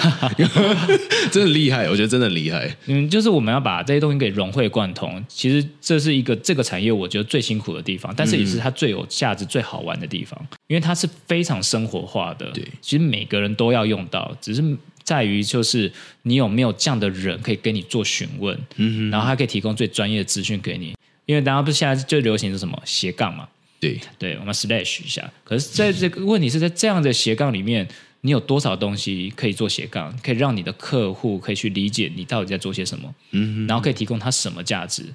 [1.32, 2.75] 真的厉害，我觉得真的厉害。
[2.88, 5.23] 嗯，就是我们要把这些东西给融会贯通。
[5.28, 12.49] 其实这是一个这个产业我觉得最辛苦的地方，但是也是它最有价值、最好玩的地方，因为它是非常生活化的。
[12.51, 14.63] 对，其实每个人都要用到，只是
[15.04, 15.91] 在于就是
[16.23, 20.93] 你有没有这样的人可以跟你做询问，嗯哼，然后他可以提供最专业的资讯给你。
[21.25, 23.47] 因为大家不是现在最流行是什么斜杠嘛？
[23.86, 25.32] 对，对，我们 slash 一下。
[25.43, 27.88] 可是，在这个问题是在这样的斜杠里面，
[28.21, 35.06] 你有多少东西可以做斜杠，可以让你的客户可以去理解你到底在做些什么，嗯哼，然后可以提供他什么价值？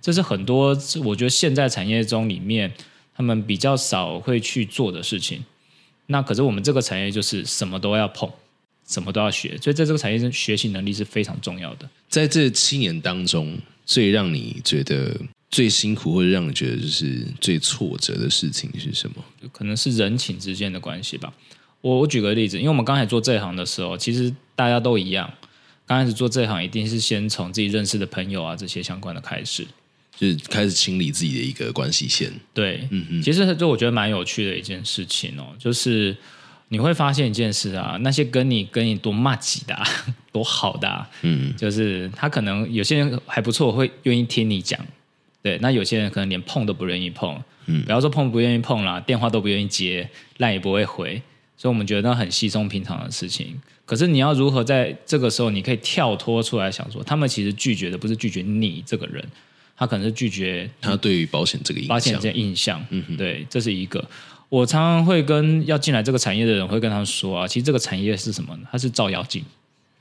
[0.00, 2.72] 这是很多我觉得现在产业中里面
[3.16, 5.42] 他们比较少会去做的事情。
[6.06, 8.30] 那可是我们这个产业就是什么都要碰，
[8.86, 11.88] 什么都要学，所以在这个产业中学习能力是非常重要的。
[12.08, 15.16] 在这七年当中，最让你觉得。
[15.50, 19.24] 最辛苦或者让你觉得就是最挫折的事情是什么？
[19.52, 21.32] 可能是人情之间的关系吧。
[21.80, 25.32] 我我举个例子，因为我们刚才做这一行的时候，其实大家都一样。
[25.86, 29.66] 刚开始做这一行，一定是先从自己认识的朋友啊这些相关的开始，
[30.18, 32.30] 就是开始清理自己的一个关系线。
[32.52, 33.22] 对，嗯嗯。
[33.22, 36.14] 其实就我觉得蛮有趣的一件事情哦，就是
[36.68, 39.86] 你会发现一件事啊，那些跟你跟你多骂几的、啊、
[40.30, 44.78] 多好的、啊，嗯，就是他可能有些人还不错，会愿意听你讲。
[45.48, 50.06] 对，那有些人可能连碰都不愿意碰，嗯，不要说碰不愿意碰啦，电话都不愿意接，
[50.36, 51.22] 赖也不会回，
[51.56, 53.58] 所以我们觉得那很稀松平常的事情。
[53.86, 59.24] 可是你要如何在这个时候，你可以跳脱出来想说，他们其实拒绝的不是拒绝你这个人，
[59.74, 64.04] 他可能是拒绝他对于保险这个印象，保险这个印象，嗯哼，对，这是一个。
[64.50, 68.68] 我常常会跟要进来这个产业的人会跟他们说啊，其实这个产业是什么呢？
[68.70, 69.42] 它是照妖镜，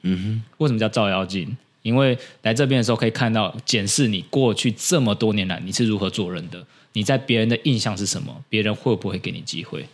[0.01, 1.55] 嗯哼，为什么叫照妖镜？
[1.87, 9.85] 因为来这边的时候可以看到，检视你过去这么多年来你是如何做人的，你在别人的印象是什么，别人会不会给你机会？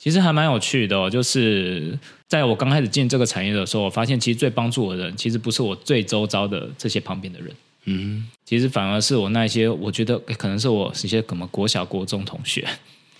[0.00, 1.08] 其实还蛮有趣的哦。
[1.08, 1.96] 就是
[2.26, 12.66] 在我刚开始进这个产业的时候，我发现其实最帮助我的人，其实不是我最周遭的这些旁边的人，嗯，其实反而是我那些我觉得可能是我一些什么国小、国中同学。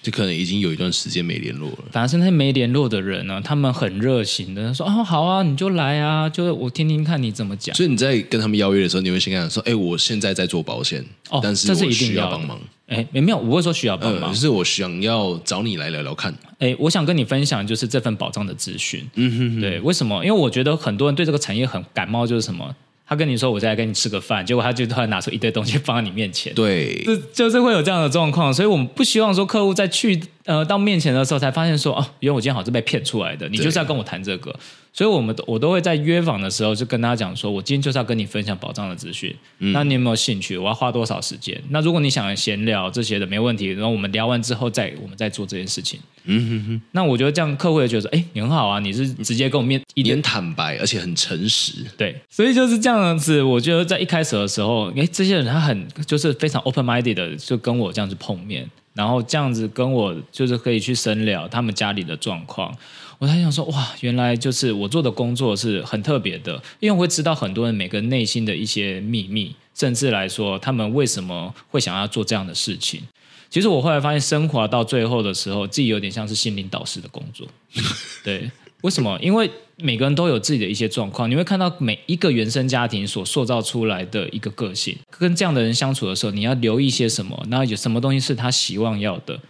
[0.03, 1.79] 就可能已经有一段时间没联络了。
[1.91, 12.59] 反而是那些没联络的人呢，他们很热情的说：“哦，好啊，你就来啊，就我听听看你怎么讲。”所以你在跟他们邀约的时候，你会先跟他说：“哎，我现在在做保险，哦，但是我需要帮忙。”
[12.89, 16.35] 哎，没有，我不会说需要帮忙，就、呃、是我想要找你来聊聊看。
[16.59, 19.07] 哎，我想跟你分享就是这份保障的资讯。
[19.17, 20.25] 嗯哼哼，对，为什么？
[20.25, 22.75] 因为我觉得很多人对这个产业很感冒，就是什么？
[23.09, 34.55] 他跟你说我再来跟你吃个饭，结果他就突然拿出一堆东西放在你面前，对，就就是会有这样的状况，所以我们不希望说客户在去呃到面前的时候才发现说哦，原来我今天好像是被骗出来的，你就是要跟我谈这个。
[34.99, 39.33] 所以，我们我都会在约访的时候就跟他讲说，我今天就是要跟你分享保障的资讯。
[39.61, 40.59] 嗯、那你有没有兴趣？
[40.59, 41.57] 我要花多少时间？
[41.69, 43.67] 那如果你想闲聊这些的，没问题。
[43.67, 46.01] 然后我们聊完之后再，我们再做这件事情。
[46.25, 46.83] 嗯哼哼。
[46.91, 51.75] 那我觉得这样客户也觉得，哎，你很好啊，你是直接跟我面一点坦白，而且很诚实。
[51.97, 53.41] 对，所以就是这样子。
[53.41, 62.77] 我觉得在一开始的时候，哎，这些人他很就是非常 open minded 的，就跟我这样子碰面，然后这样子跟我就是可以去深聊他们家里的状况。
[63.19, 73.03] 我才想说，哇，原来就是我做的工作是很特别的，因为我会知道很多人每个人内心的一些秘密，甚至来说他们为什么会想要做这样的事情。
[73.51, 77.49] 其实我后来发现，升华到最后的时候，自己有点像是心灵导师的工作。
[78.23, 78.49] 对，
[78.83, 79.19] 为什么？
[79.21, 87.43] 因为每个人都有自己的一些状况，你会看到每一个原生家庭所塑造出来的一个个性，跟这样的人相处的时候，你要留意些什么？
[87.49, 89.41] 那有什么东西是他希望要的？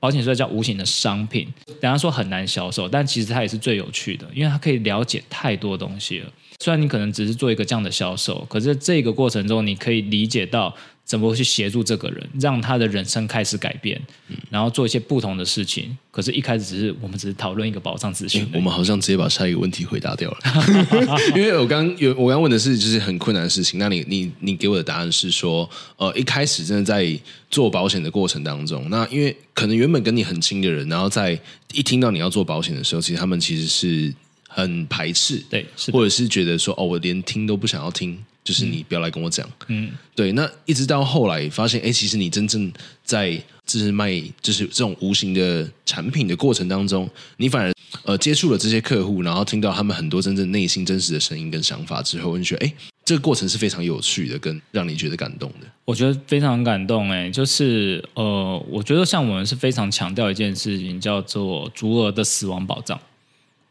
[0.00, 6.32] 保险税叫无形的商品，人家说很难销售，但其实它也是最有趣的，因为它可以了解太多东西了。
[6.58, 10.74] 虽然你可能只是做一个这样的销售，可是这个过程中，你可以理解到。
[11.10, 15.98] 怎么去协助这个人，让他的人生开始改变，嗯、然后做一些不同的事情？
[16.12, 20.38] 可是，一开始只是我们只是讨论一个保障资讯，我们好像直接把下一个问题回答掉了。
[21.34, 23.80] 因为我刚有我刚问的是，就是很困难的事情。
[23.80, 27.18] 那你你你给我的答案是说，呃，一开始真的在
[27.50, 31.36] 做保险的过程当中，那因为可能原本跟你很亲的人，然后在
[31.72, 34.14] 一听到你要做保险的时候，其实他们其实是
[34.46, 38.16] 很排斥，对，或者是觉得说，哦，我连听都不想要听。
[38.42, 40.32] 就是你不要来跟我讲，嗯，对。
[40.32, 42.72] 那一直到后来发现，哎，其实你真正
[43.04, 43.32] 在
[43.66, 47.72] 就是卖就是这种无形的产品的过程当中，你反而
[48.04, 52.74] 呃接触了这些客户，然后听到他们很多真正内心真实的声音跟想法之后，你觉得哎，
[53.04, 55.66] 这个过程是非常有趣的，跟让你觉得感动的。
[55.84, 62.98] 我觉得非常感动，哎，就是呃，我觉得像我们是非常强调一件事情，叫做足额的死亡保障。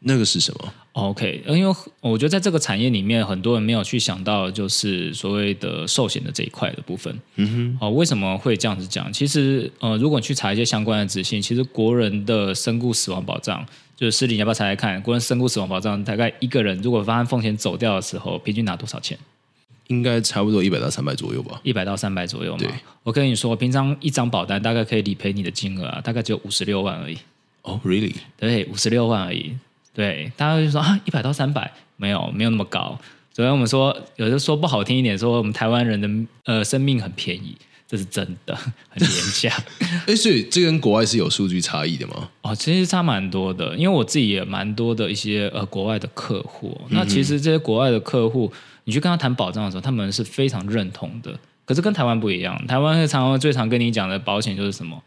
[0.00, 7.14] 那个是什么？OK，因为我觉得在这个产业里面，很多人没有去想到，就是所谓的寿险的这一块的部分。
[7.36, 9.12] 嗯哼，哦，为什么会这样子讲？
[9.12, 15.00] 其实，呃，如果你去查一些相关的资讯，其实国人的身故死亡保障，就是诗礼，你要不要查来看？
[15.02, 19.18] 国人身故死亡保障大概一个人如果发生风险走掉的时候，平均拿多少钱？
[19.88, 21.60] 应该差不多一百到三百左右吧。
[21.62, 22.58] 一百到三百左右嘛。
[22.58, 22.70] 对，
[23.02, 27.16] 我跟你说，平常一张保单大概可以理赔你的金额啊，大概只有五十六万而已。
[27.62, 28.14] 哦，oh，really？
[28.38, 29.52] 对，五十六万而已。
[29.92, 32.98] 对，大家就说啊，一百到三百，没有，没有那么高。
[33.32, 36.08] 所以我们说，有的说不好听一点，说我们台湾人的
[36.44, 37.56] 呃生命很便宜，
[37.88, 38.54] 这是真的，
[38.90, 39.52] 很廉价。
[40.06, 42.28] 哎，所以这跟国外是有数据差异的吗？
[42.42, 46.78] 哦，其实差蛮多的，因为我自己也蛮多的一些呃国外的客户。
[46.88, 48.52] 嗯、那其实这些国外的客户，
[48.84, 51.38] 你去跟他谈保障的时候，他们是非常认同的。
[51.64, 55.00] 可是跟台湾不一样，台湾常常最常跟你讲的保险就是什么？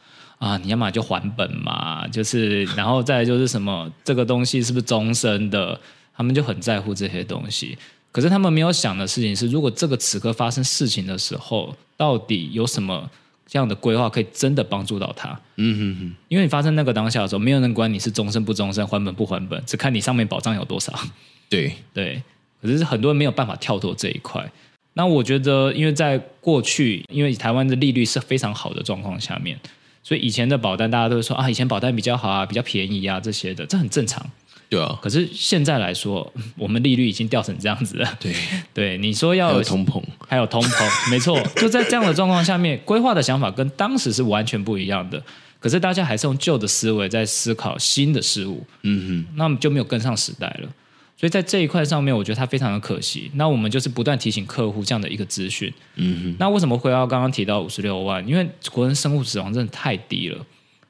[0.44, 5.80] 啊，你要么就还本嘛，就是，然后再就是什么，这个东西是不是终身的？
[6.14, 7.78] 他们就很在乎这些东西。
[8.12, 13.10] 可是他们没有想的事情是，如果这个此刻发生事情的时候，到底有什么
[13.48, 15.30] 这样的规划可以真的帮助到他？
[15.56, 16.16] 嗯哼哼。
[16.28, 20.94] 因为你发生那个当下的时候，没有人管你是终身不终身，还本不还本，只看你上面保障有多少。
[21.50, 22.22] 对对。
[22.62, 24.52] 可是很多人没有办法跳脱这一块。
[24.96, 29.58] 那我觉得，因为在过去，因为台湾的利率是非常好的状况下面。
[30.04, 34.24] 所以以前的保单，大家都会说啊，以前保单比较好啊，比较便宜啊，这些的，这很正常。
[34.70, 35.00] 对啊。
[35.02, 38.18] 可是现在来说，我们利率已经掉成这样子了。
[38.20, 38.36] 对
[38.74, 41.42] 对，你说要有，有通膨，还有通膨， 没错。
[41.56, 45.24] 就在这样的状况下面，规划的想法跟当时是完全不一样的。
[45.60, 48.66] 可是大家还是用旧的思维在思考新的事物。
[48.82, 50.70] 嗯哼，那么就没有跟上时代了。
[51.16, 53.32] 所以在这一块上面，我觉得它非常的可惜。
[53.36, 55.72] 那我们就是不断提醒客户这样的一个资讯。
[55.96, 56.36] 嗯哼。
[56.40, 58.28] 那为什么回到刚刚提到五十六万？
[58.28, 60.46] 因为国人生物死亡真的太低了。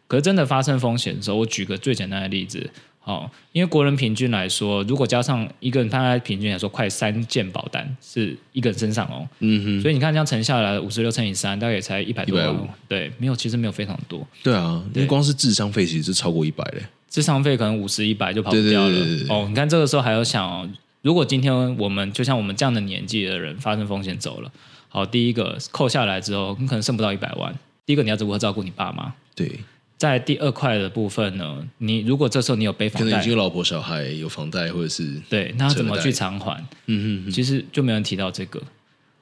[0.08, 9.28] 可是真的发生风险的时候，我举个最简单的例子，好，因为国人平均来说，如果加上一个人，大概平均来说快三件保单是一个人身上哦。
[9.40, 9.82] 嗯哼。
[9.82, 12.70] 所以你看这样乘下来，五十六乘以三，大概也才一百多万。
[12.88, 14.26] 对，没有，其实没有非常多。
[14.44, 16.84] 对啊，因为光是智商费其实是超过一百嘞。
[17.13, 19.45] 咨商费可能五十一百就跑不掉了哦。
[19.47, 20.67] 你看这个时候还要想哦，
[21.04, 24.52] 如果今天我们就像我们这样的年纪的人发生风险走了，
[24.89, 27.54] 好，第一个扣下来之后，你可能剩不到一百万。
[27.86, 29.13] 第一个你要如何照顾你爸妈？
[29.36, 29.60] 对，
[29.97, 36.58] 在第二块的部分呢，你如果这时候你有背房贷，有老婆小孩有房贷或者是对，那怎么去偿还？
[36.88, 38.60] 嗯嗯，其实就没人提到这个，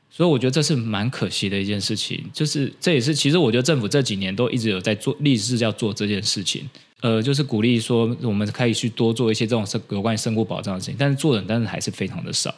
[0.09, 2.23] 所以我觉得这是蛮可惜的一件事情。
[2.31, 6.69] 就是这也是其实我觉得政府这几年都一直有在做，立志要做这件事情。
[7.01, 12.53] 呃，就是鼓励说，我们可以去多做一些这种生有关于身故保障的事情，但是做人但是还是非常的少，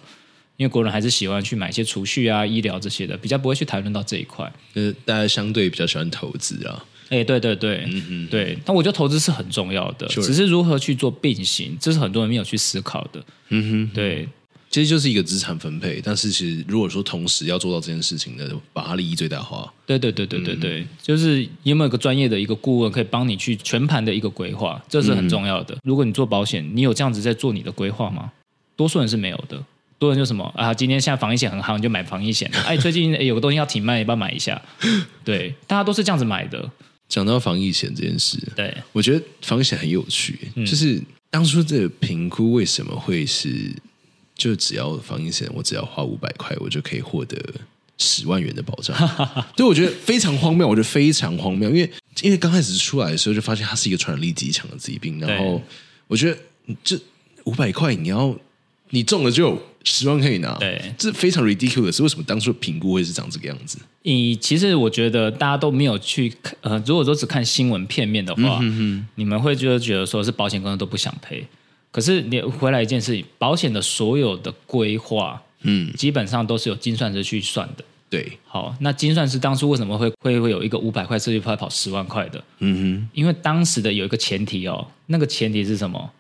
[0.58, 4.52] 因为国人还是喜欢去买一些储蓄啊、医疗这些的，比较不会去谈论到这一块。
[4.74, 6.86] 呃，大家相对比较喜欢投资啊。
[7.10, 8.58] 哎，对对对，嗯嗯，对。
[8.66, 10.26] 但我觉得投资是很重要的，Sure.
[10.26, 13.24] 只是如何去做并行，这是很多人没有去思考的。
[13.50, 14.28] 嗯哼，对。
[14.74, 19.72] 其实就是一个资产分配，但是其实如果说同时要做到这件事情的，把它利益最大化。
[19.86, 25.76] 对对对对对对，嗯、就是有没有一个专业的一个顾问可以帮你去全盘的一个规划，这是很重要的。
[25.76, 28.32] 嗯、如果你做保险，你有这样子在做你的规划吗？
[28.76, 29.64] 多数人是没有的，
[30.00, 32.50] 多人就什么啊，今天现在防疫险很好，你就买防疫险。
[32.66, 34.60] 哎，最近有个东西要停卖，要不要买一下？
[35.24, 36.68] 对，大家都是这样子买的。
[37.08, 43.72] 讲到防疫险这件事，对，我觉得防疫险很有趣，嗯、就是当初这个评估为什么会是？
[44.44, 47.38] 就只要防疫险，我只要花五百块，我就可以获得
[47.98, 48.94] 十万元的保障。
[49.56, 51.90] 所以我觉得非常荒谬，我觉得非常荒谬，因为
[52.22, 55.62] 因为刚开始出来的时候就发现它是一个传染力极强的疾病，然后
[56.10, 56.38] 我觉得
[56.84, 57.00] 这
[57.46, 58.38] 五百块你要
[58.90, 62.04] 你中了就有十万可以拿，对，这非常 ridiculous。
[62.04, 63.78] 为什么当初的评估会是长这个样子？
[64.02, 71.48] 你其实我觉得大家都没有去呃，如果说只看新闻片面的话，嗯、哼哼你们会觉得觉得说是保险公司都不想赔。
[71.94, 77.86] 可是你回来一件事情，保险的所有的规划，嗯，基本上都是有精算师去算的。
[78.10, 82.44] 对，好，那精算师当初为什么会会会有一个五百块设计出来跑十万块的？
[82.60, 86.12] 嗯哼，因为当时的有一个前提哦，那个前提是什么？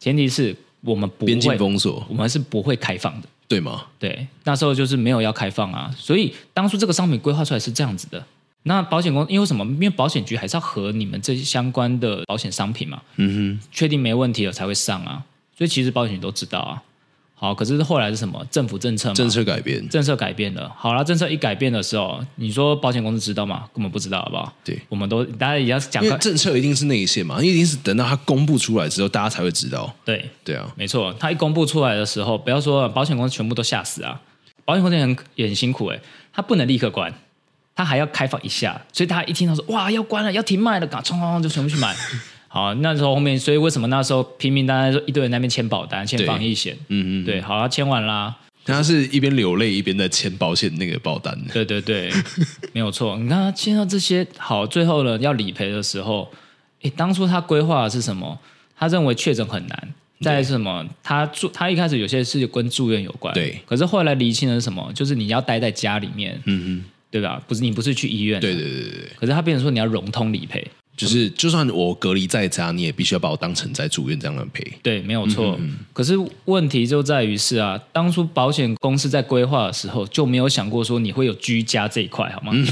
[0.00, 3.86] 前提是我们不会边境封锁，我们是不会开放的，对吗？
[4.00, 8.26] 对，那时候就是没有要开放啊，所以当初这个商品规划出来是这样子的。
[8.64, 9.64] 那保险公司因为什么？
[9.64, 13.02] 因为保险局还是要核你们这些相关的保险商品嘛。
[13.16, 15.24] 嗯哼，确定没问题了才会上啊。
[15.56, 16.82] 所以其实保险局都知道啊。
[17.34, 18.46] 好，可是后来是什么？
[18.52, 19.14] 政府政策嘛。
[19.16, 20.72] 政策改变，政策改变了。
[20.78, 23.64] 好了，政策一改变的时候，你说保险公司知道吗？
[23.74, 24.52] 根本不知道，好不好？
[24.62, 26.04] 对，我们都大家也要讲。
[26.04, 29.92] 因为政策一定是内线嘛，一定是等到它公布出来之后，大家才会知道。
[30.04, 31.12] 对，对啊，没错。
[31.18, 34.20] 它一公布出来的时候，不要说保险公司全部都吓死啊，
[34.64, 36.00] 保险公司也很也很辛苦哎，
[36.32, 37.12] 它不能立刻关。
[37.74, 41.94] 他还要开放一下，所以大家一听到说哇要关了，要停卖了，赶冲冲冲就全部去买。
[42.48, 52.12] 好，那时候后面，所以为什么那时候拼命，大家说一堆人在那边签保单、签防疫险，嗯嗯，对，好，他签完啦，他是一边流泪一边在签保险那个保单，对对对，
[52.74, 53.16] 没有错。
[53.16, 56.30] 你看他签到这些，好，最后呢要理赔的时候，
[56.82, 58.38] 诶，当初他规划的是什么？
[58.76, 59.94] 他认为确诊很难。
[60.20, 60.86] 再来是什么？
[61.02, 63.60] 他住他一开始有些是跟住院有关，对。
[63.66, 64.88] 可是后来厘清的是什么？
[64.94, 67.40] 就是你要待在家里面，嗯嗯，对吧？
[67.46, 69.08] 不是你不是去医院，对对对对。
[69.16, 74.66] 可是他变成说你要融通理赔，就是就算我隔离在家，你也必须要把我当成在住院这样的赔。
[74.82, 75.54] 对，没有错。
[75.60, 76.14] 嗯嗯，可是
[76.46, 82.52] 问题就在于是啊，当初保险公司在规划的时候就没有想过说你会有居家这一块，好吗？
[82.54, 82.66] 嗯、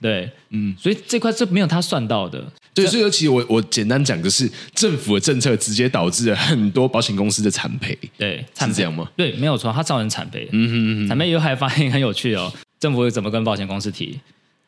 [0.00, 2.42] 对，嗯，所以这块是没有他算到的。
[2.74, 7.96] 对，所以尤其我我简单讲的是，政府的政策直接导致了很多保险公司的惨赔。
[8.18, 9.08] 对，是这样吗？
[9.16, 10.48] 对，没有错，他造成惨赔。
[10.50, 11.08] 嗯哼嗯哼。
[11.08, 12.52] 惨赔以后还发现很有趣哦，
[12.84, 14.20] 政府怎么跟保险公司提？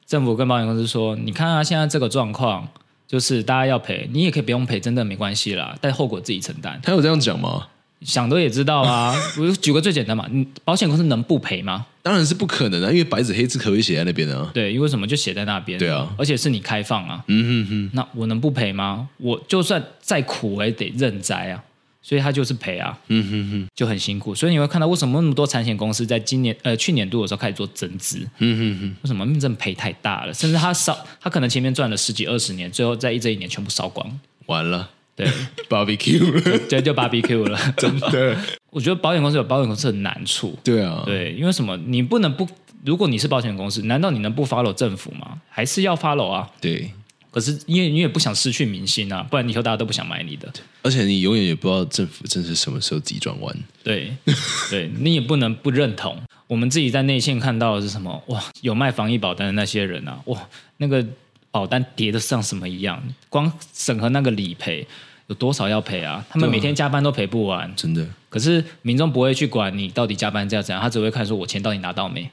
[0.07, 2.67] 政府跟保险公司说：“你看啊，现在这个状况，
[3.07, 7.67] 就是大家要赔，你也可以不用赔，真的没关系啦，但后果自己承担。”他有这样讲吗？
[8.01, 11.85] 想都也知道啊， 我举个最简单嘛，你保险公司能不赔吗？
[12.01, 14.51] 当然是不可能啊，因为白纸黑字可以写在那边啊。
[14.55, 15.79] 对，因为什么就写在那边。
[15.79, 17.23] 对啊，而且是你开放啊。
[17.27, 17.91] 嗯哼哼。
[17.93, 19.11] 那我能不赔吗？
[19.19, 21.63] 我就算再苦，我也得认栽啊。
[22.09, 22.97] 所以他就是赔啊。
[23.09, 24.33] 嗯哼哼，就很辛苦。
[24.33, 28.19] 所以你会看到为什么那么多产险公司在今年呃去年度的时候开始做增资。
[28.39, 28.97] 嗯哼哼。
[29.03, 29.27] 为什么？
[29.27, 34.09] 因为真的赔太大了，甚至他烧，他可能前面赚了十几二十年，最后在一这一年全部烧光，
[34.47, 34.89] 完了。
[35.17, 35.27] 对，
[35.69, 38.37] barbecue，对，就 barbecue 了， 真的。
[38.71, 40.57] 我觉得保险公司有保险公司的难处。
[40.63, 41.77] 对啊，对，因为什么？
[41.87, 42.47] 你不能不，
[42.85, 45.41] 如果你是保险公司，难道你能不 follow 政府吗？
[45.49, 46.49] 还是要 follow 啊？
[46.61, 46.91] 对。
[47.37, 50.51] 可是因为你也不想失去民心啊，不然以后大家都不想买你的。
[50.81, 53.55] 而且你永远也不知道政府真是什么时候急转弯。
[53.85, 54.11] 对，
[54.71, 56.19] 对你也不能不认同。
[56.47, 58.25] 我们自己在内线看到的是什么？
[58.29, 61.07] 哇，有卖防疫保单的那些人啊，哇，那个。
[61.49, 63.03] 保单叠的像什么一样？
[63.31, 64.87] 光审核那个理赔
[65.29, 66.23] 有多少要赔啊？
[66.29, 68.07] 他们每天加班都赔不完，真的。
[68.29, 72.29] 可是民众不会去管你到底加班这样怎样，他只会看说我钱到底拿到没。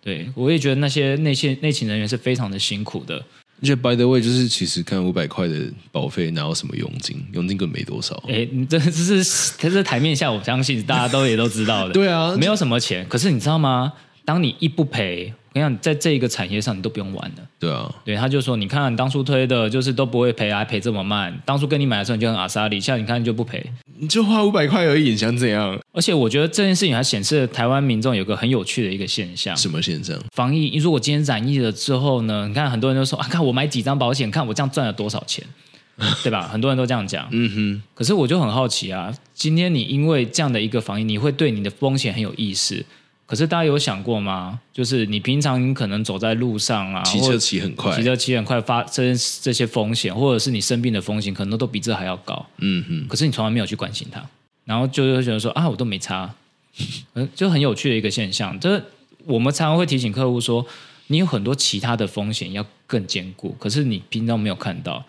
[0.00, 3.20] 对，我也觉得那些内线内勤人员是非常的辛苦的。
[3.62, 5.54] 而且 by the way，就是其实看五百块的
[5.90, 7.16] 保费，哪有什么佣金？
[7.32, 8.20] 佣金根本没多少。
[8.28, 11.92] 哎，这这是这是台面下，我相信大家都也都知道的。
[11.94, 13.06] 对啊，没有什么钱。
[13.08, 13.92] 可是你知道吗？
[14.24, 15.32] 当你一不赔。
[15.54, 17.46] 我跟你讲，在这一个产业上，你都不用玩了。
[17.58, 21.38] 对啊，对，他就说，你看你当初推的，就是都不会赔，还赔这么慢。
[21.44, 23.62] 当初跟你买的时候，你就很阿莎力，现在你看你就不赔，
[23.98, 25.78] 你就花五百块而已，你想怎样？
[25.92, 29.54] 而且我觉得这件事情还显示了台湾民众有个很有趣的一个现象。
[29.54, 30.18] 什么现象？
[30.34, 32.48] 防疫，如果今天染疫了之后呢？
[32.48, 35.44] 你看很多人都说啊，看我买几张保险，看我这样赚了多少钱，
[36.24, 36.48] 对吧？
[36.48, 37.28] 很多人都这样讲。
[37.30, 37.82] 嗯哼。
[37.94, 42.84] 可是我就很好奇啊，今天你因为这样的一个防疫，你会对你的风险很有意识。
[43.32, 44.60] 可是大家有想过吗？
[44.74, 52.44] 就是你平常你可能走在路上啊，骑车骑很快，骑车骑很快，发生这些风险，或者是你生病的风险，可能都比这还要高。
[52.58, 53.08] 嗯哼。
[53.08, 54.22] 可是你从来没有去关心它，
[54.66, 56.34] 然后就会觉得说啊，我都没差，
[57.34, 58.60] 就很有趣的一个现象。
[58.60, 58.84] 就是
[59.24, 60.66] 我们常常会提醒客户说，
[61.06, 65.02] 你有很多其他的风险要更坚固，可是你平常没有看到。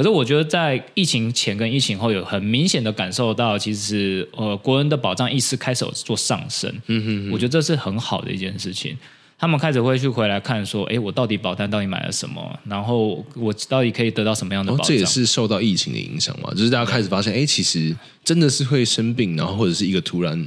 [0.00, 6.74] 可是我觉得，在疫情前跟疫情后，有很明显的感受到，其实呃，国人的保障意识开始有做上升。
[6.86, 8.96] 嗯哼哼，我觉得这是很好的一件事情。
[9.38, 12.58] 他们开始会去回来看，说，哎，我到底保单到底买了什么？
[12.64, 14.86] 然后我到底可以得到什么样的保障？
[14.86, 16.50] 哦，这也是受到疫情的影响嘛？
[16.54, 17.94] 就是大家开始发现，哎，其实
[18.24, 20.42] 真的是会生病，然后或者是一个突然。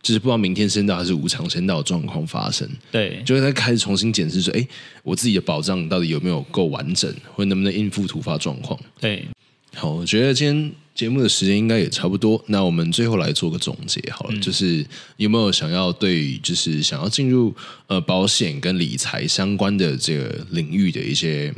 [0.00, 4.66] 就是不知道明天升到还是无常升到的状况发生，对，就会在开始重新检视说，哎，
[5.02, 8.78] 我自己的保障到底有没有够完整，或者能不能应付突发状况？
[9.00, 9.26] 对，
[9.74, 14.86] 好，我觉得今天节目的时间应该也差不多，那我们最后来做个总结好了，嗯、就是
[15.16, 17.54] 有没有想要对，就是想要进入
[17.88, 21.52] 呃保险跟理财相关的这个领域的一些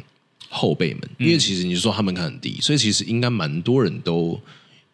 [0.48, 4.40] 后辈们，因为其实你说他们看很低，所以其实应该蛮多人都。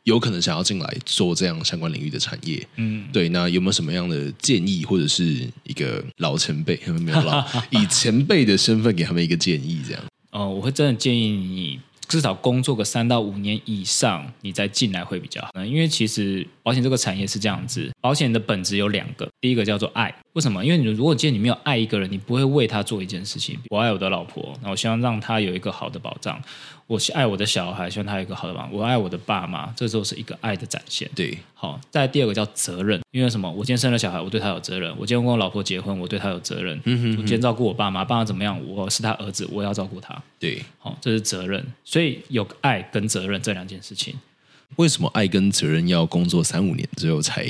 [0.07, 5.25] 有可能想要进来做这样相关领域的产业，嗯，对，那有没有什么样的建议，或者是
[5.65, 7.21] 一个老前辈，没有？
[7.23, 10.03] 老， 以前辈的身份给他们一个建议，这样？
[10.31, 15.65] 哦，我会真的建议你至少工作个三到五年以上，你再进来会比较好。
[15.65, 20.15] 因为其实保险这个产业是这样子，保险的本质有两个，第一个叫做爱。
[20.35, 20.65] 为什么？
[20.65, 23.59] 因为你如果今天你没有爱一个人，你不会为他做一件事情。
[23.71, 26.41] 我爱我的老婆，那我希望让他有一个好的保障。
[26.87, 28.73] 我爱我的小孩，希望他有一个好的保障。
[28.73, 31.11] 我爱我的爸妈，这时候是一个爱的展现。
[31.17, 31.81] 对，好。
[31.91, 33.51] 再第二个叫责任，因为什么？
[33.51, 34.91] 我今天生了小孩，我对他有责任。
[34.97, 36.79] 我今天跟我老婆结婚，我对他有责任。
[36.85, 37.11] 嗯哼，哼。
[37.13, 38.61] 我今天照顾我爸妈，爸妈怎么样？
[38.69, 40.17] 我是他儿子，我要照顾他。
[40.39, 41.65] 对，好，这是责任。
[41.97, 44.13] 所以有爱跟责任这两件事情。
[44.77, 47.47] 为什么爱跟责任要工作三五年之后才？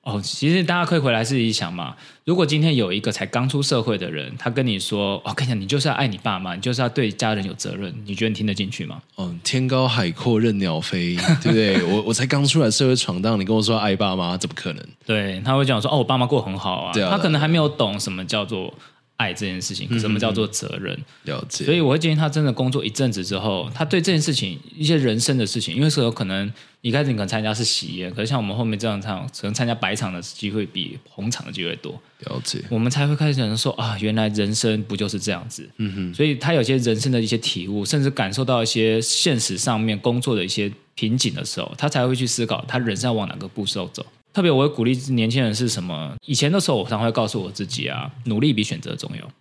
[0.00, 1.94] 哦，其实大家可以回来自己想嘛。
[2.24, 9.02] 如果今天有一个才刚出社会的人，他跟你说：“哦跟你讲，你就是要爱你爸妈，你就是要对家人有责任。”你觉得你听得进去吗？
[9.18, 11.84] 嗯，天高海阔任鸟飞，对不对？
[11.84, 14.82] 我我才刚出来社会闯荡，你跟我说爱爸妈，怎么可能？
[15.04, 18.72] 对，他会讲说：“哦，我爸妈过得很好啊。”对啊，他可能还没有懂什么叫做。
[19.16, 20.94] 爱这件事情，什么叫做责任？
[20.94, 21.04] 嗯、
[21.34, 21.64] 了解。
[21.64, 26.52] 所以我会建议他真的工作一阵子之后，他对这件事情一些人生的事情，因为是有可能
[26.82, 31.92] 一开始你可能参加是喜宴，可是像我们后面这样唱，可能参加白场的机会比红场的机会多。
[32.20, 32.62] 了解。
[32.68, 35.68] 我们才会开始想说啊，原来人生不就是这样子？
[35.78, 36.14] 嗯哼。
[36.14, 44.04] 所以他有些人生的一些体悟，甚至感受到一些现实上面工作的一些瓶颈的时候，他才会去思考他人生要往哪个步骤走。
[44.36, 46.14] 特别我会鼓励年轻人是什么？
[46.26, 49.32] 以前的时候，我常会告诉我自己啊，努力比选择重要。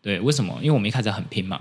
[0.00, 0.56] 对，为什么？
[0.62, 1.60] 因为我们一开始很拼嘛，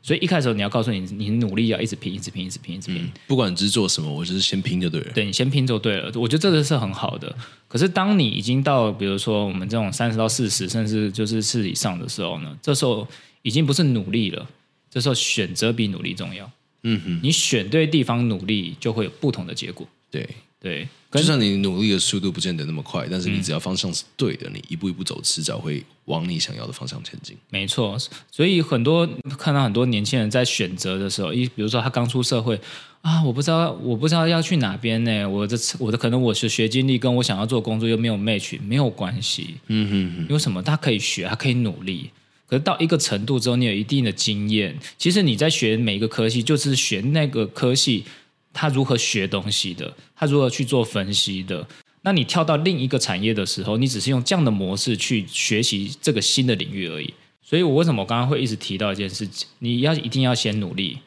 [0.00, 3.10] 所以一开始你要告诉你，你努力要一直拼，一直拼，一直拼，一直拼。
[3.26, 5.10] 不管你是做什么，我就是先拼就对了。
[5.12, 6.12] 对，你先拼就对了。
[6.14, 7.36] 我觉得这个是很好的。
[7.66, 13.04] 可是当你已经到，比如说我们这种三十到四十，甚至就是四十以上的时候呢，这时候
[13.42, 14.48] 已经不是努力了，
[14.88, 16.48] 这时候选择比努力重要。
[16.84, 19.84] 嗯哼，你选对地方努力，就会有不同的结果。
[20.08, 20.24] 对。
[20.62, 27.34] 对，就算你努力的速度不见得那么快，但是你只要方向是对的，嗯、你一步一步走，迟早会往你想要的方向前进。
[27.48, 27.98] 没错，
[28.30, 29.08] 所以很多
[29.38, 32.60] 看到很多年轻人在选择的时候，一比如说他刚出社会
[33.00, 39.54] 啊，我不知道我不知道要去哪边呢，我的我的可能我是学经历跟我想要做工作又没有 match，没有关系。
[39.68, 40.62] 嗯哼哼，因为什么？
[40.62, 42.10] 他可以学，他可以努力。
[42.46, 48.04] 可是到一个程度之后，你有一定的经验，其实你在学每一个科系，就是学那个科系。
[48.52, 49.94] 他如何学东西的？
[50.14, 51.66] 他如何去做分析的？
[52.02, 57.12] 那你跳到另一个产业的时候，你只是用这样的模式去学习这个新的领域而已。
[57.42, 59.46] 所以我为什么我刚刚会一直提到一件事情？
[59.58, 60.98] 你要一定要先努力，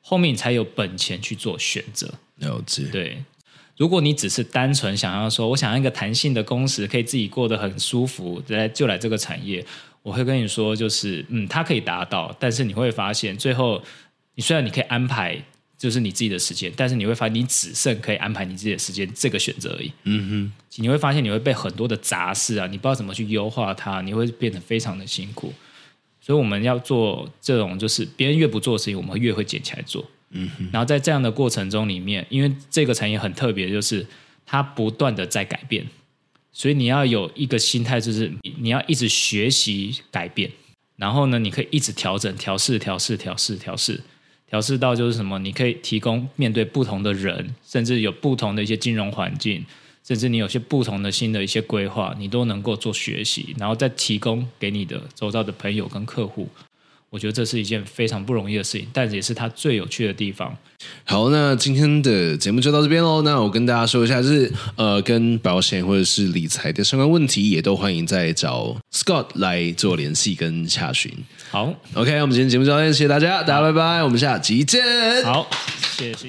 [0.00, 2.12] 后面你才有本钱去做选择。
[2.36, 2.84] 了解。
[2.90, 3.22] 对，
[3.76, 9.64] 如果你只是单纯想要说，我想要一个弹性的工时，可以自己过得很舒服，来就来这个产业，
[10.02, 13.80] 我会跟你说，就是嗯，它可以达到，但是你会发现，最后
[14.34, 15.40] 你虽然你可以安排。
[15.80, 19.90] 就是你自己的时间，但是你会发现你只剩可以安排你自己的时间这个选择而已。
[20.04, 20.52] 嗯哼，
[20.82, 25.54] 你会发现你会被很多的杂事啊，你不知道怎么去优化它，你会变得非常的辛苦。
[26.20, 30.06] 所以我们要做这种，就是别人越不做的事情，我们越会捡起来做。
[30.32, 34.06] 嗯哼，然后在这样的过程中里面，因为这个产业很特别，就是
[34.44, 35.86] 它不断的在改变，
[36.52, 40.50] 所以你要有一个心态，就是你要一直学习改变，
[40.96, 43.94] 然后呢，你可以一直调整、调试、调试、调试、调试。
[43.94, 44.02] 调试
[44.50, 45.38] 调试到就是什么？
[45.38, 49.64] 你可以提供面对不同的人，甚至有不同的一些金融环境，
[50.04, 56.48] 甚至你有些不同的新的一些规划，你都能够做学习，然后再提供给你的周遭的朋友跟客户。
[57.10, 60.56] 我觉得这是一件非常不容易的事情，但也是它最有趣的地方。
[61.04, 63.20] 好，那今天的节目就到这边喽。
[63.22, 71.12] 那我跟大家说一下，就是呃，跟保险或者是理财的相关问题，也都欢迎再找 Scott 来做联系跟洽询。
[71.50, 74.80] 好，OK，我们今天节目就到这边，谢谢大家，大家拜拜，我们下集见。
[75.24, 75.46] 好，
[75.96, 76.28] 谢谢。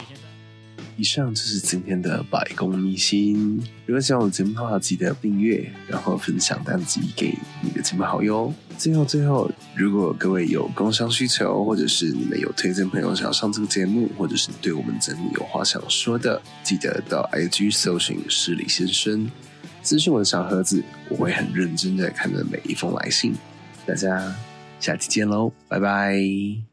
[0.97, 3.59] 以上就是今天的百公秘辛。
[3.85, 8.53] 如果喜欢我的节目的话，记得订阅，然后分享单集给你的亲朋好友。
[8.81, 19.29] 最后，最后，如果各位有工商需求，或者是你们有推荐朋友想要上这个节目，或者是对我们节目有话想说的，记得到 IG 搜寻市里先生，
[19.83, 23.35] 私讯我的小盒子，我会很认真的看的每一封来信。
[23.85, 24.35] 大家
[24.79, 26.70] 下期见喽，拜拜。